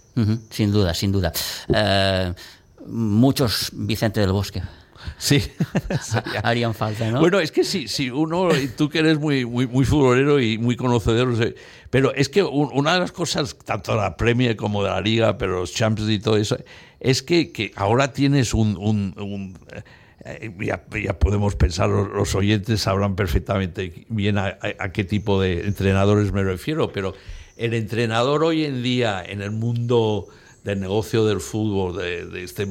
[0.50, 1.32] Sin duda, sin duda.
[1.74, 2.34] Eh,
[2.88, 4.62] muchos Vicente del Bosque.
[5.18, 5.44] Sí.
[6.44, 7.20] Harían falta, ¿no?
[7.20, 10.76] Bueno, es que si, si uno, tú que eres muy, muy, muy futbolero y muy
[10.76, 11.56] conocedor,
[11.90, 15.38] pero es que una de las cosas, tanto de la Premier como de la Liga,
[15.38, 16.58] pero los Champions y todo eso,
[17.00, 18.78] es que, que ahora tienes un...
[18.78, 19.58] un,
[20.24, 24.58] eh, ya, podemos pensar, los, oyentes sabrán perfectamente bien a,
[24.94, 27.16] qué tipo de entrenadores me refiero, pero
[27.58, 30.28] el entrenador hoy en día en el mundo
[30.64, 32.68] del negocio del fútbol, de, este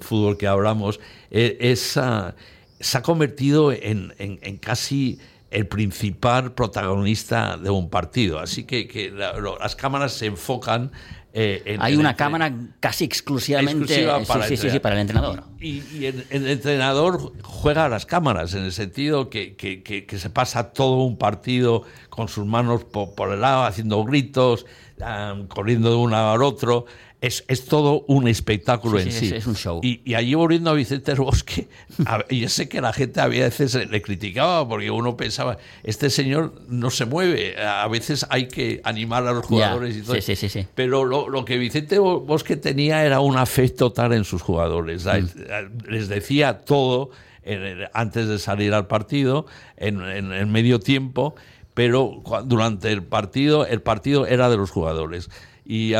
[0.00, 1.00] fútbol que hablamos,
[1.30, 2.34] e, es, ah,
[2.78, 4.12] se ha convertido en,
[4.60, 5.18] casi
[5.50, 8.38] el principal protagonista de un partido.
[8.38, 10.90] Así que, las cámaras se enfocan
[11.34, 15.44] eh, en, Hay una cámara casi exclusivamente para, el entrenador.
[15.60, 21.16] Y, el, entrenador juega a las cámaras, en el sentido que, se pasa todo un
[21.16, 24.66] partido con sus manos por, el lado, haciendo gritos,
[25.00, 26.84] ah, corriendo de uno al otro
[27.22, 29.32] es, es, todo un espectáculo en sí.
[29.32, 29.80] Es, un show.
[29.80, 31.68] Y, allí volviendo a Vicente Bosque,
[32.30, 36.90] yo sé que la gente a veces le criticaba porque uno pensaba, este señor no
[36.90, 40.20] se mueve, a veces hay que animar a los jugadores y todo.
[40.20, 44.24] Sí, sí, sí, Pero lo, lo, que Vicente Bosque tenía era un afecto total en
[44.24, 45.06] sus jugadores.
[45.06, 45.88] Mm.
[45.88, 47.10] Les decía todo
[47.92, 51.36] antes de salir al partido, en, en, medio tiempo,
[51.74, 55.30] pero durante el partido, el partido era de los jugadores.
[55.64, 55.94] Y.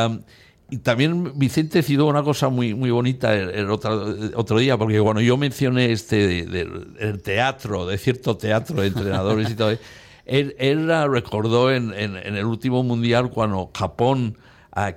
[0.69, 5.37] Y también Vicente citó una cosa muy, muy bonita el, otro, día, porque cuando yo
[5.37, 9.77] mencioné este del teatro, de cierto teatro de entrenadores y todo,
[10.25, 14.37] él, él recordó en, en, el último mundial cuando Japón,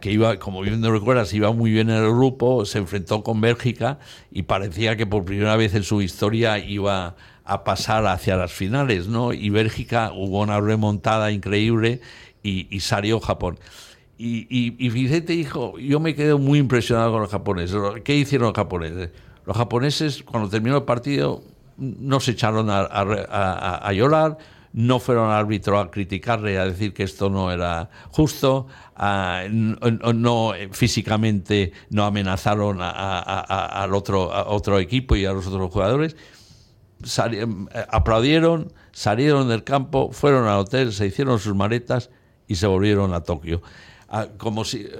[0.00, 3.40] que iba, como bien no recuerdas, iba muy bien en el grupo, se enfrentó con
[3.40, 3.98] Bélgica
[4.30, 9.08] y parecía que por primera vez en su historia iba a pasar hacia las finales,
[9.08, 9.32] ¿no?
[9.32, 12.00] Y Bélgica hubo una remontada increíble
[12.42, 13.58] y salió Japón.
[14.18, 17.78] Y, Vicente dijo, yo me quedé muy impresionado con los japoneses.
[18.02, 19.10] ¿Qué hicieron los japoneses?
[19.44, 21.42] Los japoneses, cuando terminó el partido,
[21.76, 24.38] no se echaron a, llorar,
[24.72, 28.66] no fueron al árbitro a criticarle, a decir que esto no era justo,
[29.50, 36.16] no, físicamente no amenazaron al otro, otro equipo y a los otros jugadores.
[37.90, 42.08] aplaudieron, salieron del campo, fueron al hotel, se hicieron sus maletas
[42.48, 43.60] y se volvieron a Tokio
[44.38, 44.90] como si, eh,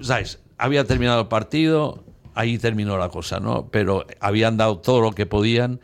[0.00, 0.40] ¿sabes?
[0.58, 3.68] Había terminado el partido, ahí terminó la cosa, ¿no?
[3.70, 5.80] Pero habían dado todo lo que podían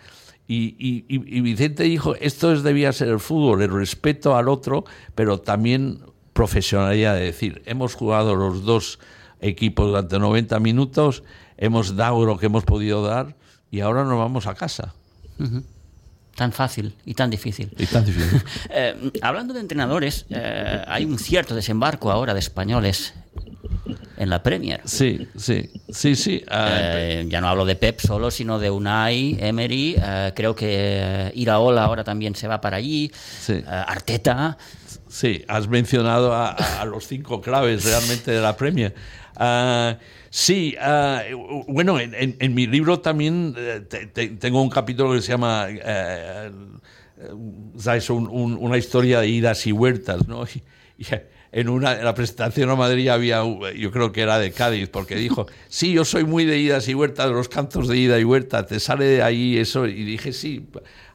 [0.49, 6.01] Y, Vicente dijo, esto es, debía ser el fútbol, el respeto al otro, pero también
[6.33, 9.01] profesionalidad de decir, hemos jugado los dos
[9.41, 11.25] equipos durante 90 minutos,
[11.57, 13.35] hemos dado lo que hemos podido dar
[13.71, 14.95] y ahora nos vamos a casa.
[16.37, 17.71] Tan fácil y tan difícil.
[17.79, 18.43] Y tan difícil.
[18.71, 23.15] eh, hablando de entrenadores, eh, hay un cierto desembarco ahora de españoles
[24.19, 24.83] en la Premier.
[24.85, 26.45] Sí, sí, sí, sí.
[26.47, 29.97] Uh, ya no hablo de Pep solo, sino de Unai, Emery.
[29.97, 33.11] Uh, creo que Iraola ahora también se va para allí.
[33.41, 33.63] Sí.
[33.67, 34.59] Arteta.
[35.09, 38.95] Sí, has mencionado a, a, los cinco claves realmente de la Premier.
[40.39, 45.15] Sí, uh, bueno, en, en, en, mi libro también eh, te, te, tengo un capítulo
[45.15, 45.67] que se llama,
[47.79, 48.11] ¿sabes?
[48.11, 50.45] Un, un, una historia de idas y huertas, ¿no?
[50.99, 51.07] Y, y
[51.53, 53.43] en, una, en la presentación a Madrid había,
[53.75, 56.95] yo creo que era de Cádiz, porque dijo, sí, yo soy muy de idas y
[56.95, 59.87] huertas, los cantos de ida y huerta, te sale de ahí eso.
[59.87, 60.67] Y dije, sí,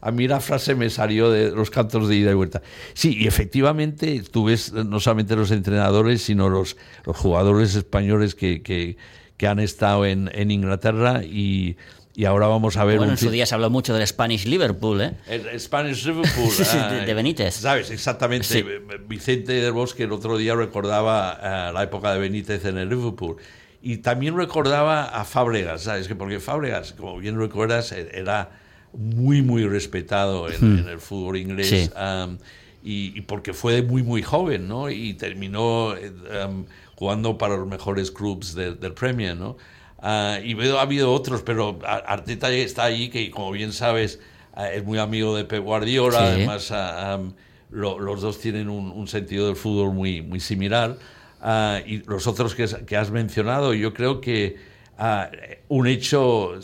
[0.01, 2.61] a mí la frase me salió de los cantos de ida y vuelta.
[2.93, 8.63] Sí, y efectivamente tú ves no solamente los entrenadores, sino los, los jugadores españoles que,
[8.63, 8.97] que,
[9.37, 11.77] que han estado en, en Inglaterra y,
[12.15, 12.97] y, ahora vamos a ver...
[12.97, 15.13] Bueno, un en su día se habló mucho del Spanish Liverpool, ¿eh?
[15.27, 16.51] El Spanish Liverpool.
[16.73, 17.53] ah, de, de, Benítez.
[17.53, 17.91] ¿Sabes?
[17.91, 18.47] Exactamente.
[18.47, 18.65] Sí.
[19.07, 23.37] Vicente del Bosque el otro día recordaba uh, la época de Benítez en el Liverpool.
[23.83, 26.07] Y también recordaba a Fábregas, ¿sabes?
[26.07, 28.51] Que porque Fábregas, como bien recuerdas, era
[28.93, 30.79] muy, muy respetado en, Hmm.
[30.79, 31.67] en el fútbol inglés.
[31.67, 31.89] Sí.
[31.95, 32.37] Um,
[32.83, 34.89] y, y, porque fue muy, muy joven, ¿no?
[34.89, 39.57] Y terminó um, jugando para los mejores clubes de, del Premier, ¿no?
[40.01, 44.19] Uh, y ha habido otros, pero Arteta está ahí, que como bien sabes,
[44.57, 46.25] uh, es muy amigo de Pep Guardiola, Sí.
[46.25, 47.33] además um,
[47.69, 50.97] lo, los dos tienen un, un, sentido del fútbol muy, muy similar.
[51.43, 54.57] Uh, y los otros que, que, has mencionado, yo creo que
[55.01, 55.25] uh,
[55.67, 56.59] un hecho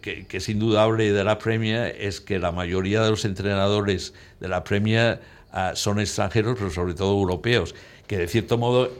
[0.00, 4.48] que, que, es indudable de la Premier es que la mayoría de los entrenadores de
[4.48, 5.20] la Premier
[5.52, 7.74] uh, son extranjeros, pero sobre todo europeos,
[8.06, 8.92] que de cierto modo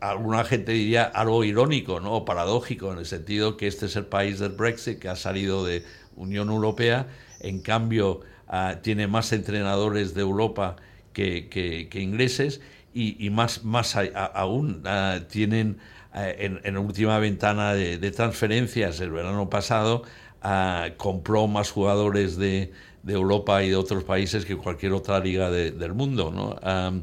[0.00, 2.12] alguna gente diría algo irónico ¿no?
[2.14, 5.64] o paradójico en el sentido que este es el país del Brexit que ha salido
[5.64, 5.84] de
[6.16, 7.06] Unión Europea,
[7.38, 8.22] en cambio
[8.82, 10.76] tiene más entrenadores de Europa
[11.12, 12.60] que, ingleses
[12.92, 14.82] y, más, más a, a, aún
[15.30, 15.78] tienen
[16.14, 20.02] en, en, última ventana de, de, transferencias el verano pasado
[20.44, 22.72] uh, compró más jugadores de,
[23.02, 26.56] de, Europa y de otros países que cualquier otra liga de, del mundo, ¿no?
[26.68, 27.02] Um,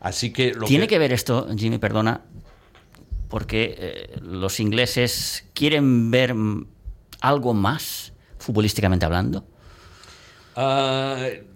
[0.00, 0.96] así que lo tiene que...
[0.96, 0.98] que...
[0.98, 2.22] ver esto, Jimmy, perdona,
[3.28, 6.34] porque eh, los ingleses quieren ver
[7.20, 9.44] algo más futbolísticamente hablando.
[10.56, 11.49] Uh,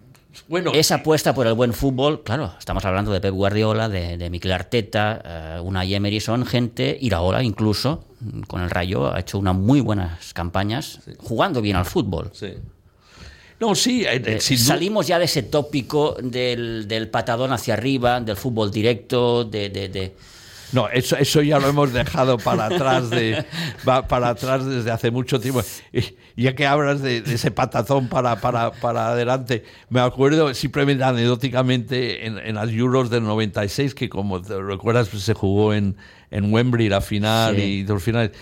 [0.49, 4.31] bueno, esa apuesta por el buen fútbol, claro, estamos hablando de Pep Guardiola, de, de
[4.31, 8.05] Mikel Arteta, uh, Unai Emery, son gente, Iraola incluso,
[8.47, 11.13] con el Rayo, ha hecho unas muy buenas campañas, sí.
[11.19, 12.31] jugando bien al fútbol.
[12.33, 12.55] Sí.
[13.61, 18.37] No, sí, eh, eh, salimos ya de ese tópico del, del, patadón hacia arriba, del
[18.37, 20.15] fútbol directo, de, de, de
[20.75, 23.45] no, eso, eso ya lo hemos dejado para atrás, de,
[23.85, 25.63] para atrás desde hace mucho tiempo.
[25.93, 31.05] Y ya que hablas de, de ese patatón para, para, para, adelante, me acuerdo simplemente
[31.05, 35.97] anecdóticamente en, en, las Euros del 96, que como te recuerdas pues, se jugó en,
[36.33, 37.63] en Wembley la final sí.
[37.63, 38.33] y dos finales.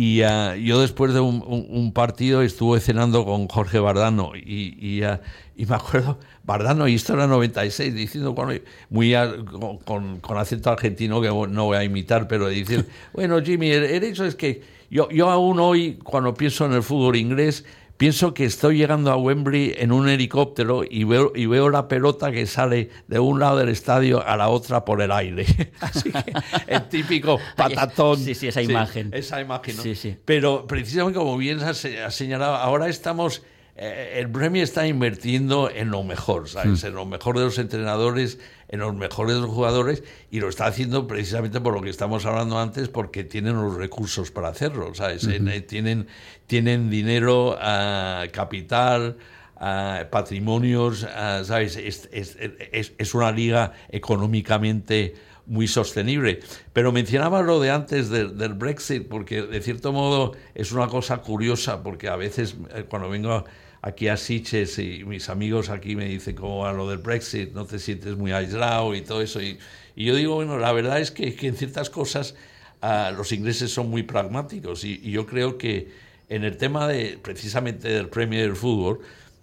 [0.00, 4.76] Y uh, yo después de un, un, un, partido estuve cenando con Jorge Bardano y,
[4.78, 5.18] y, uh,
[5.56, 8.52] y, me acuerdo, Bardano, y esto era 96, diciendo, bueno,
[8.90, 9.44] muy uh,
[9.84, 14.04] con, con, acento argentino que no voy a imitar, pero diciendo, bueno, Jimmy, el, el,
[14.04, 17.64] hecho es que yo, yo aún hoy, cuando pienso en el fútbol inglés,
[17.98, 22.30] pienso que estoy llegando a Wembley en un helicóptero y veo, y veo la pelota
[22.32, 25.44] que sale de un lado del estadio a la otra por el aire.
[25.80, 26.32] Así que
[26.66, 28.16] el típico patatón.
[28.16, 29.10] Sí, sí, esa imagen.
[29.10, 29.82] Sí, esa imagen, ¿no?
[29.82, 30.16] Sí, sí.
[30.24, 33.42] Pero precisamente como bien has, señalado, ahora estamos...
[33.80, 36.82] Eh, el Premier está invirtiendo en lo mejor, ¿sabes?
[36.82, 36.86] Mm.
[36.86, 41.60] En lo mejor de los entrenadores, en los mejores jugadores, y lo está haciendo precisamente
[41.60, 45.24] por lo que estamos hablando antes, porque tienen los recursos para hacerlo, ¿sabes?
[45.24, 45.66] Uh -huh.
[45.66, 46.06] tienen,
[46.46, 49.16] tienen dinero, uh, capital,
[49.56, 51.00] uh, patrimonios,
[51.44, 51.76] ¿sabes?
[51.76, 55.14] Es, es, es, es, una liga económicamente
[55.48, 56.40] muy sostenible.
[56.72, 61.18] Pero mencionaba lo de antes de, del Brexit, porque de cierto modo es una cosa
[61.18, 63.44] curiosa, porque a veces eh, cuando vengo
[63.82, 67.64] aquí a Siches y mis amigos aquí me dicen como a lo del Brexit, no
[67.64, 69.40] te sientes muy aislado y todo eso.
[69.40, 69.58] Y,
[69.96, 72.36] yo digo, bueno, la verdad es que, en ciertas cosas
[72.82, 75.90] uh, los ingleses son muy pragmáticos y, y, yo creo que
[76.28, 79.00] en el tema de precisamente del Premier del fútbol,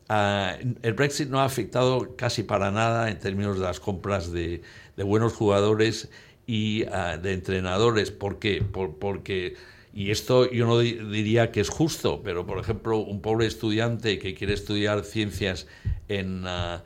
[0.10, 4.62] uh, el Brexit no ha afectado casi para nada en términos de las compras de,
[4.96, 6.10] de buenos jugadores
[6.48, 8.12] y uh, de entrenadores.
[8.12, 8.62] ¿Por qué?
[8.62, 9.56] Por, porque
[9.96, 14.36] Y esto yo no diría que es justo, pero por ejemplo, un pobre estudiante que
[14.36, 15.68] quiere estudiar ciencias
[16.10, 16.44] en...
[16.46, 16.84] Ah,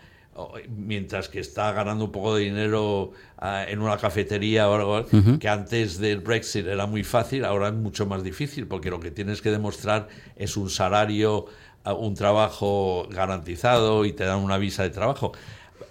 [0.70, 5.05] mientras que está ganando un poco de dinero ah, en una cafetería o algo,
[5.38, 9.12] que antes del Brexit era muy fácil, ahora es mucho más difícil, porque lo que
[9.12, 10.07] tienes que demostrar
[10.38, 11.47] es un salario,
[11.84, 15.34] ah, un trabajo garantizado y te dan una visa de trabajo.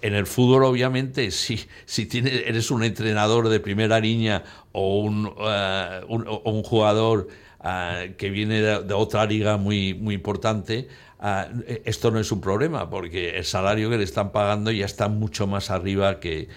[0.01, 5.33] En el fútbol, obviamente, si, si tienes, eres un entrenador de primera línea o un,
[5.39, 7.27] ah, un, jugador
[8.17, 10.87] que viene de, otra liga muy, muy importante,
[11.21, 11.49] Ah,
[11.83, 15.47] esto no es un problema porque el salario que le están pagando ya está mucho
[15.47, 16.47] más arriba que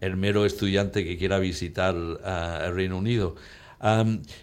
[0.00, 3.34] el mero estudiante que quiera visitar el Reino Unido.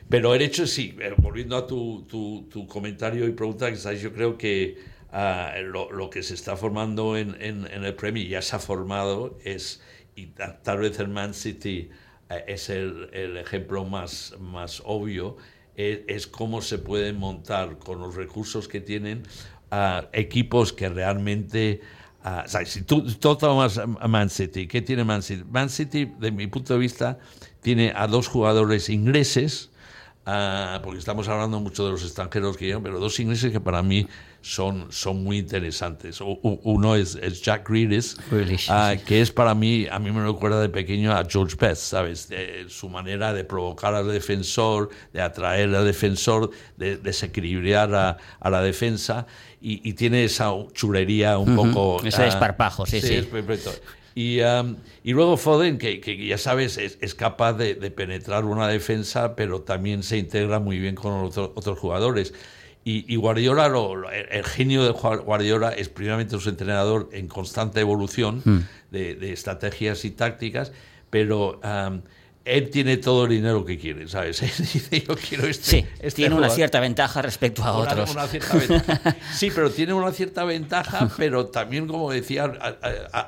[0.10, 4.78] pero el hecho sí, eh, volviendo a tu, tu, comentario y pregunta, yo creo que
[5.12, 9.82] ah, lo, que se está formando en, en, el Premier ya se ha formado es,
[10.16, 10.28] y
[10.64, 11.90] tal vez el Man City
[12.30, 15.38] eh, es el, el, ejemplo más, más obvio,
[15.76, 19.24] es, es cómo se pueden montar con los recursos que tienen
[20.14, 21.82] equipos que realmente...
[22.66, 23.04] si tú,
[23.38, 25.44] tomas a Man City, ¿qué tiene Man City?
[25.50, 27.20] Man City, de mi punto de vista,
[27.62, 29.70] tiene a dos jugadores ingleses,
[30.24, 34.08] porque estamos hablando mucho de los extranjeros que llegan, pero dos ingleses que para mí
[34.42, 36.20] son, son muy interesantes.
[36.22, 38.16] uno es, Jack Grealish,
[38.70, 42.30] ah, que es para mí, a mí me recuerda de pequeño a George Best, ¿sabes?
[42.68, 48.62] su manera de provocar al defensor, de atraer al defensor, de desequilibrar a, a la
[48.62, 49.28] defensa
[49.62, 52.02] y, tiene esa chulería un poco...
[52.04, 53.28] Ese desparpajo, sí, sí.
[54.16, 59.62] Y, y, luego Foden, que, que ya sabes, es, capaz de, penetrar una defensa, pero
[59.62, 62.34] también se integra muy bien con otros jugadores.
[62.92, 68.60] Y, Guardiola, lo, el, genio de Guardiola es primeramente un entrenador en constante evolución mm.
[68.92, 70.72] de, estrategias y tácticas,
[71.12, 71.60] pero
[72.50, 74.42] él tiene todo el dinero que quiere, ¿sabes?
[74.42, 75.66] Él dice, yo quiero este.
[75.66, 78.16] Sí, este tiene una cierta ventaja respecto a otros.
[79.34, 82.52] Sí, pero tiene una cierta ventaja, pero también, como decía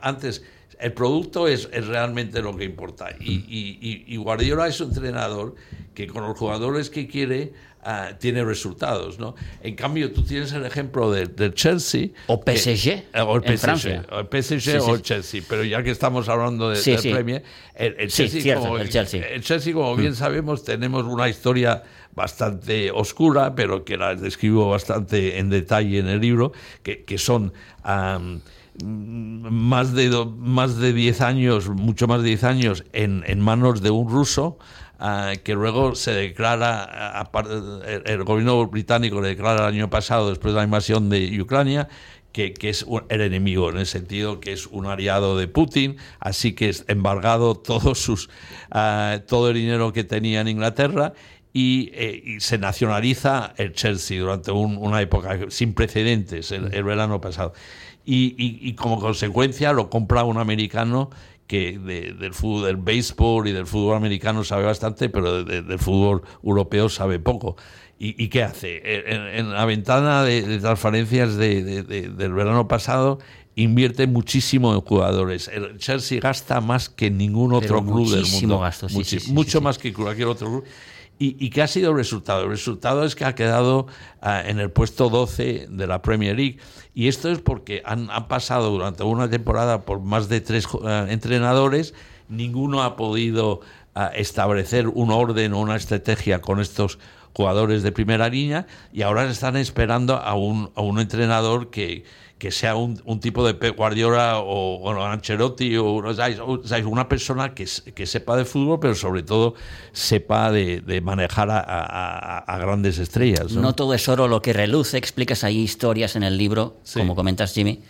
[0.01, 0.43] antes,
[0.79, 3.09] el producto es, es, realmente lo que importa.
[3.19, 5.55] Y, y, y, Guardiola es un entrenador
[5.93, 7.53] que con los jugadores que quiere
[7.85, 9.19] uh, tiene resultados.
[9.19, 9.35] ¿no?
[9.61, 12.09] En cambio, tú tienes el ejemplo del de Chelsea.
[12.27, 12.83] O PSG.
[12.83, 14.05] Que, eh, o el PSG, Francia.
[14.11, 15.41] O el PSG sí, o el Chelsea.
[15.47, 17.43] Pero ya que estamos hablando de, del Premier,
[17.75, 19.25] el, el Chelsea, cierto, como, el Chelsea.
[19.27, 20.15] El Chelsea, como bien mm.
[20.15, 26.19] sabemos, tenemos una historia bastante oscura, pero que la describo bastante en detalle en el
[26.19, 26.51] libro,
[26.83, 27.53] que, que son...
[27.85, 28.41] Um,
[28.83, 33.91] más de, más de 10 años, mucho más de 10 años en, en manos de
[33.91, 34.57] un ruso,
[35.01, 37.27] uh, que luego se declara,
[37.85, 41.87] el, el, gobierno británico le declara el año pasado, después de la invasión de Ucrania,
[42.31, 46.53] que, que, es el enemigo, en el sentido que es un aliado de Putin, así
[46.53, 48.29] que es embargado todos sus,
[48.73, 51.13] uh, todo el dinero que tenía en Inglaterra
[51.53, 56.83] y, eh, y, se nacionaliza el Chelsea durante un, una época sin precedentes, el, el
[56.83, 57.53] verano pasado.
[58.03, 61.11] Y, como consecuencia lo compra un americano
[61.51, 66.87] que del fútbol, del béisbol y del fútbol americano sabe bastante, pero del fútbol europeo
[66.87, 67.57] sabe poco.
[67.99, 68.81] ¿Y, qué hace?
[68.85, 73.19] En, la ventana de, transferencias de, del verano pasado
[73.55, 75.49] invierte muchísimo en jugadores.
[75.49, 78.59] El Chelsea gasta más que ningún otro club del mundo.
[78.59, 78.87] Gasto,
[79.27, 80.63] mucho más que cualquier otro club.
[81.23, 82.45] ¿Y, qué ha sido el resultado?
[82.45, 83.85] El resultado es que ha quedado
[84.21, 86.57] ah, en el puesto 12 de la Premier League.
[86.95, 91.93] Y esto es porque han, pasado durante una temporada por más de tres ah, entrenadores,
[92.27, 93.61] ninguno ha podido
[93.95, 96.99] ah, establecer un orden o una estrategia con estos
[97.33, 102.03] jugadores de primera línea y ahora están esperando a un, a un entrenador que,
[102.37, 107.53] que sea un, un, tipo de Pep Guardiola o bueno, Ancelotti o, o, una persona
[107.53, 109.53] que, que, sepa de fútbol, pero sobre todo
[109.93, 113.51] sepa de, de manejar a, a, a, grandes estrellas.
[113.53, 113.73] ¿no?
[113.73, 117.81] todo es oro lo que reluce, explicas ahí historias en el libro, como comentas Jimmy.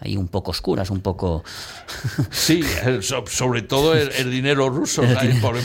[0.00, 1.44] Ahí un poco oscuras, un poco...
[2.30, 2.62] Sí,
[3.00, 5.02] sobre todo el, dinero ruso,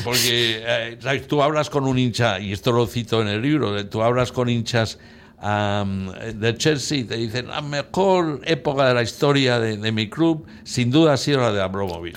[0.03, 4.01] porque eh, tú hablas con un hincha, y esto lo cito en el libro, tú
[4.01, 4.99] hablas con hinchas
[5.41, 11.13] de Chelsea te dicen la mejor época de la historia de, mi club sin duda
[11.13, 12.15] ha sido la de Abramovich.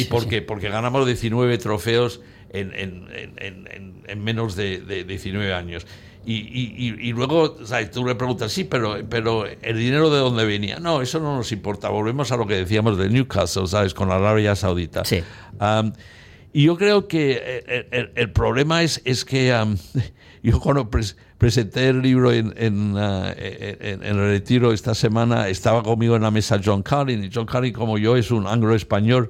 [0.00, 0.40] ¿Y por qué?
[0.40, 5.86] Porque ganamos 19 trofeos en, en, menos de, 19 años.
[6.24, 7.56] Y, y, y, luego
[7.92, 10.78] tú le preguntas, sí, pero, pero el dinero de dónde venía.
[10.78, 11.88] No, eso no nos importa.
[11.88, 13.92] Volvemos a lo que decíamos de Newcastle, ¿sabes?
[13.92, 15.02] Con la Arabia Saudita.
[16.52, 17.82] y yo creo que
[18.14, 19.52] el, problema es, es que
[20.44, 20.88] yo cuando
[21.38, 22.46] presenté el libro en,
[22.94, 27.46] uh, en, el retiro esta semana, estaba conmigo en la mesa John Carlin, y John
[27.46, 29.28] Carlin como yo es un anglo-español,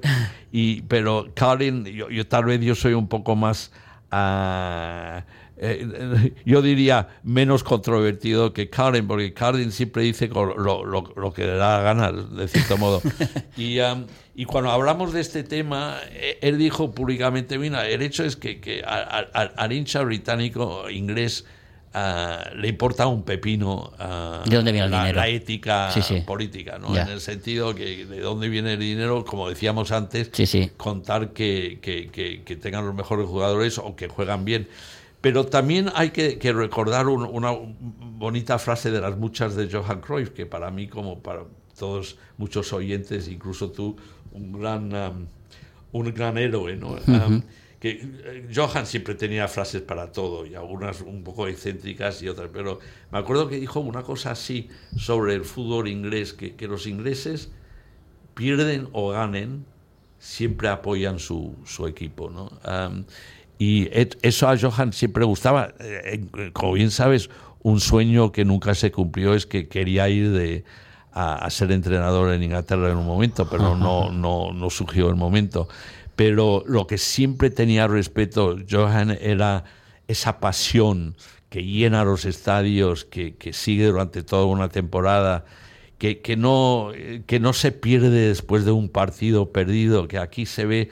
[0.51, 3.71] y, pero Carlin, yo, tal vez yo soy un poco más...
[4.11, 5.23] Uh,
[5.63, 11.45] eh, yo diría, menos controvertido que Carden, porque Carden siempre dice lo, lo, lo, que
[11.45, 13.01] le da gana, de cierto modo.
[13.55, 14.05] Y, um,
[14.35, 18.59] y, cuando hablamos de este tema, eh, él dijo públicamente, mira, el hecho es que,
[18.59, 21.45] que al hincha británico, inglés,
[21.95, 25.19] Uh, le importa un pepino uh, ¿De dónde viene el la, dinero?
[25.19, 26.21] la ética sí, sí.
[26.21, 26.97] política, ¿no?
[26.97, 31.77] En el sentido que de dónde viene el dinero, como decíamos antes, sí, contar que,
[31.83, 34.67] que, que, que, tengan los mejores jugadores o que juegan bien.
[35.23, 40.31] Pero también hay que, recordar un, una bonita frase de las muchas de Johan Cruyff,
[40.31, 41.45] que para mí, como para
[41.79, 43.95] todos muchos oyentes, incluso tú,
[44.33, 45.25] un gran, um,
[45.93, 46.91] un gran héroe, ¿no?
[46.91, 47.43] Uh -huh
[47.83, 52.49] que eh, Johan siempre tenía frases para todo y algunas un poco excéntricas y otras,
[52.53, 52.79] pero
[53.11, 57.51] me acuerdo que dijo una cosa así sobre el fútbol inglés, que, que los ingleses
[58.35, 59.65] pierden o ganen,
[60.17, 62.57] siempre apoyan su, su equipo, ¿no?
[62.65, 63.03] Um,
[63.59, 63.89] y
[64.21, 65.73] eso a Johan siempre gustaba.
[65.79, 67.29] Eh, como bien sabes,
[67.61, 70.63] un sueño que nunca se cumplió es que quería ir de,
[71.11, 75.15] a, a ser entrenador en Inglaterra en un momento, pero no, no, no surgió el
[75.15, 75.67] momento
[76.15, 79.63] pero lo que siempre tenía respeto Johan era
[80.07, 81.15] esa pasión
[81.49, 85.45] que llena los estadios, que, que sigue durante toda una temporada,
[86.03, 86.91] que, no,
[87.25, 90.89] que no se pierde después de un partido perdido, que aquí se ve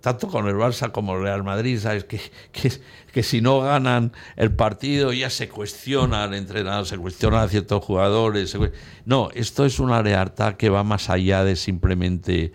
[0.00, 2.04] tanto con el Barça como el Real Madrid, ¿sabes?
[2.04, 2.20] Que,
[2.52, 2.72] que,
[3.12, 7.84] que si no ganan el partido ya se cuestiona al entrenador, se cuestiona a ciertos
[7.84, 8.56] jugadores.
[9.04, 12.52] No, esto es una lealtad que va más allá de simplemente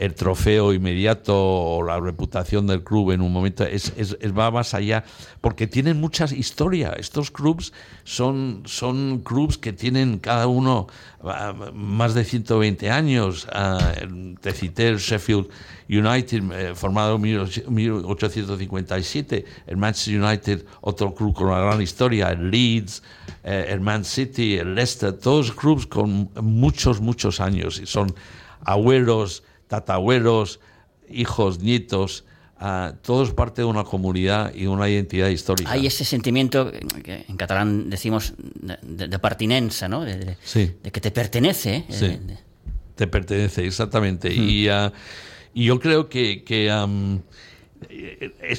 [0.00, 4.72] el trofeo inmediato o la reputación del club en un momento es, es, va más
[4.72, 5.04] allá
[5.42, 6.94] porque tienen mucha historia.
[6.96, 7.74] Estos clubs
[8.04, 10.86] son son clubs que tienen cada uno
[11.20, 13.46] uh, más de 120 años.
[13.46, 15.48] Uh, te cité el Sheffield
[15.90, 17.22] United eh, formado en
[17.74, 23.02] 1857 el Manchester United otro club con una gran historia el Leeds
[23.44, 28.14] eh, el Man City el Leicester todos clubs con muchos muchos años y son
[28.64, 30.58] abuelos tatabuelos,
[31.08, 32.24] hijos, nietos,
[32.60, 35.70] uh, todos parte de una comunidad y una identidad histórica.
[35.70, 36.72] Hay ese sentimiento,
[37.04, 40.04] que en catalán decimos, de, de pertinencia, ¿no?
[40.04, 40.72] De, de, sí.
[40.82, 41.84] de, que te pertenece.
[41.88, 42.06] Sí.
[42.06, 42.38] Eh,
[42.96, 44.34] te pertenece, exactamente.
[44.34, 44.90] Y, uh,
[45.54, 47.20] y, yo creo que, que um,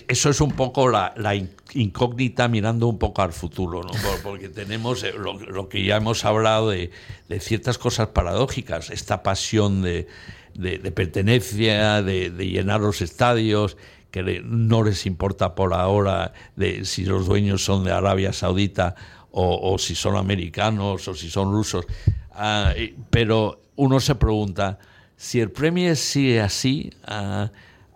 [0.07, 1.35] eso es un poco la, la,
[1.73, 3.91] incógnita mirando un poco al futuro, ¿no?
[4.23, 6.89] porque tenemos eh, lo, lo, que ya hemos hablado de,
[7.27, 10.07] de ciertas cosas paradójicas, esta pasión de
[10.53, 13.77] de, de pertenencia, de, de, llenar los estadios,
[14.11, 18.95] que no les importa por ahora de si los dueños son de Arabia Saudita
[19.31, 21.85] o, o si son americanos o si son rusos.
[22.31, 24.79] Uh, pero uno se pregunta,
[25.15, 27.47] si el Premier sigue así, uh,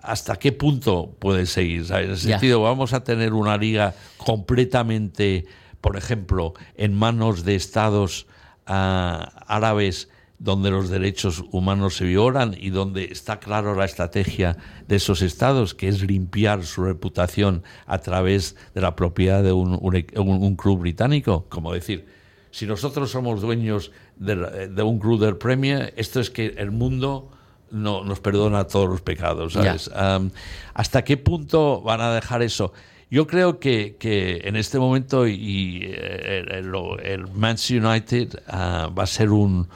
[0.01, 1.85] ¿hasta qué punto puede seguir?
[1.85, 2.05] ¿sabes?
[2.05, 2.69] En el sentido, yeah.
[2.69, 5.45] vamos a tener una liga completamente,
[5.81, 8.27] por ejemplo, en manos de estados
[8.67, 14.57] uh, árabes donde los derechos humanos se violan y donde está claro la estrategia
[14.88, 19.79] de esos estados, que es limpiar su reputación a través de la propiedad de un,
[19.81, 21.45] un, un club británico.
[21.49, 22.05] Como decir,
[22.51, 27.31] si nosotros somos dueños de, de, un club del Premier, esto es que el mundo
[27.71, 29.53] no, nos perdona todos los pecados.
[29.53, 29.89] ¿sabes?
[29.89, 30.31] Um,
[30.73, 32.73] ¿Hasta qué punto van a dejar eso?
[33.09, 38.93] Yo creo que, que en este momento y, eh, el, el, el Manchester United uh,
[38.93, 39.67] va a ser un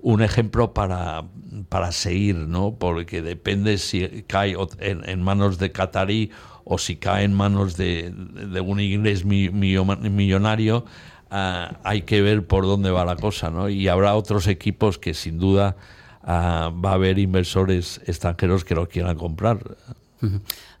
[0.00, 1.24] un ejemplo para,
[1.68, 2.76] para seguir, ¿no?
[2.78, 6.30] Porque depende si cae en, manos de Qatarí
[6.64, 10.84] o si cae en manos de, de un inglés millonario,
[11.30, 13.68] uh, hay que ver por dónde va la cosa, ¿no?
[13.68, 15.76] Y habrá otros equipos que sin duda
[16.22, 19.58] uh, va a haber inversores extranjeros que lo quieran comprar.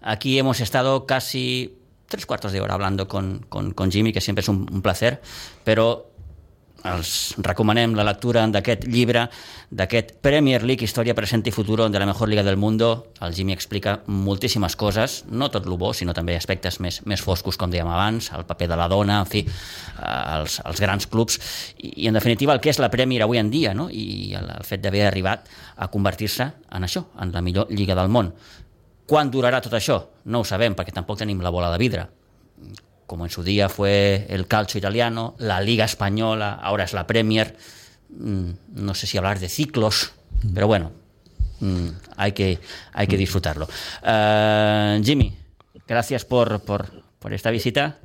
[0.00, 4.48] Aquí hemos estado casi tres cuartos de hora hablando con, con, Jimmy, que siempre es
[4.48, 5.20] un placer,
[5.64, 6.07] pero
[6.86, 9.24] els recomanem la lectura d'aquest llibre,
[9.70, 13.08] d'aquest Premier League, Història, Present i Futuro de la Mejor Liga del Mundo.
[13.20, 17.58] El Jimmy explica moltíssimes coses, no tot el bo, sinó també aspectes més, més foscos,
[17.58, 21.40] com dèiem abans, el paper de la dona, en fi, eh, els, els grans clubs,
[21.78, 23.88] i, i en definitiva el que és la Premier avui en dia, no?
[23.90, 28.08] i el, el fet d'haver arribat a convertir-se en això, en la millor Lliga del
[28.12, 28.32] món.
[29.08, 30.02] Quan durarà tot això?
[30.28, 32.08] No ho sabem, perquè tampoc tenim la bola de vidre
[33.08, 37.56] como en su día fue el calcio italiano, la Liga Española, ahora es la Premier.
[38.10, 40.12] Mm, no sé si hablar de ciclos,
[40.54, 40.92] pero bueno,
[41.60, 42.60] mm, hay, que,
[42.92, 43.66] hay que disfrutarlo.
[44.02, 45.34] Uh, Jimmy,
[45.86, 46.86] gracias por, por,
[47.18, 47.98] por esta visita.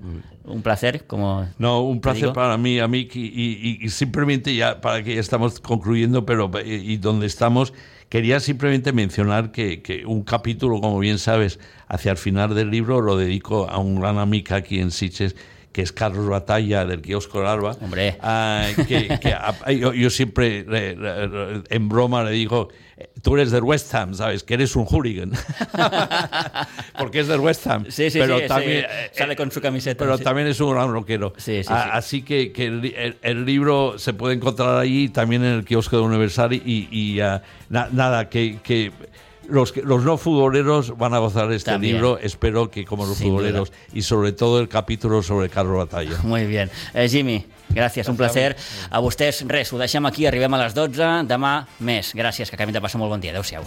[0.45, 4.81] Un placer, como No, un placer para mí, a mí, y, y- y simplemente ya,
[4.81, 7.73] para que ya estamos concluyendo, pero y, y donde estamos,
[8.13, 13.01] quería simplemente mencionar que, que un capítulo, como bien sabes, hacia el final del libro
[13.01, 15.35] lo dedico a un gran amigo aquí en Siches,
[15.73, 17.75] que es Carlos Batalla del kiosco Alba.
[17.81, 18.17] Hombre.
[18.21, 20.65] Ah, que, que a- yo, yo siempre
[21.69, 24.43] en broma le digo, eh, tú eres del West Ham, ¿sabes?
[24.43, 25.31] Que eres un hooligan.
[26.97, 27.85] Porque es del West Ham.
[27.89, 29.97] Sí, sí, pero sí, también, eh, Sale con su camiseta.
[30.03, 31.33] pero también es un gran rockero.
[31.37, 31.89] Sí, sí, Ah, sí.
[31.93, 35.65] Así que, que el, li- el- el libro se puede encontrar allí, también en el
[35.65, 36.53] kiosco de Universal.
[36.53, 38.91] Y, y, ah, na- nada, que, que
[39.49, 41.95] los, que- los no futboleros van a gozar este También.
[41.95, 42.17] libro.
[42.19, 43.71] Espero que como los Sin futboleros.
[43.93, 46.17] Y sobre todo el capítulo sobre Carlos Batalla.
[46.23, 46.69] Muy bien.
[46.93, 48.55] Eh, Jimmy, gràcies, un placer.
[48.89, 52.13] A vostès, res, ho deixem aquí, arribem a les 12, demà més.
[52.15, 53.31] Gràcies, que acabem de passar molt bon dia.
[53.31, 53.63] Adéu-siau.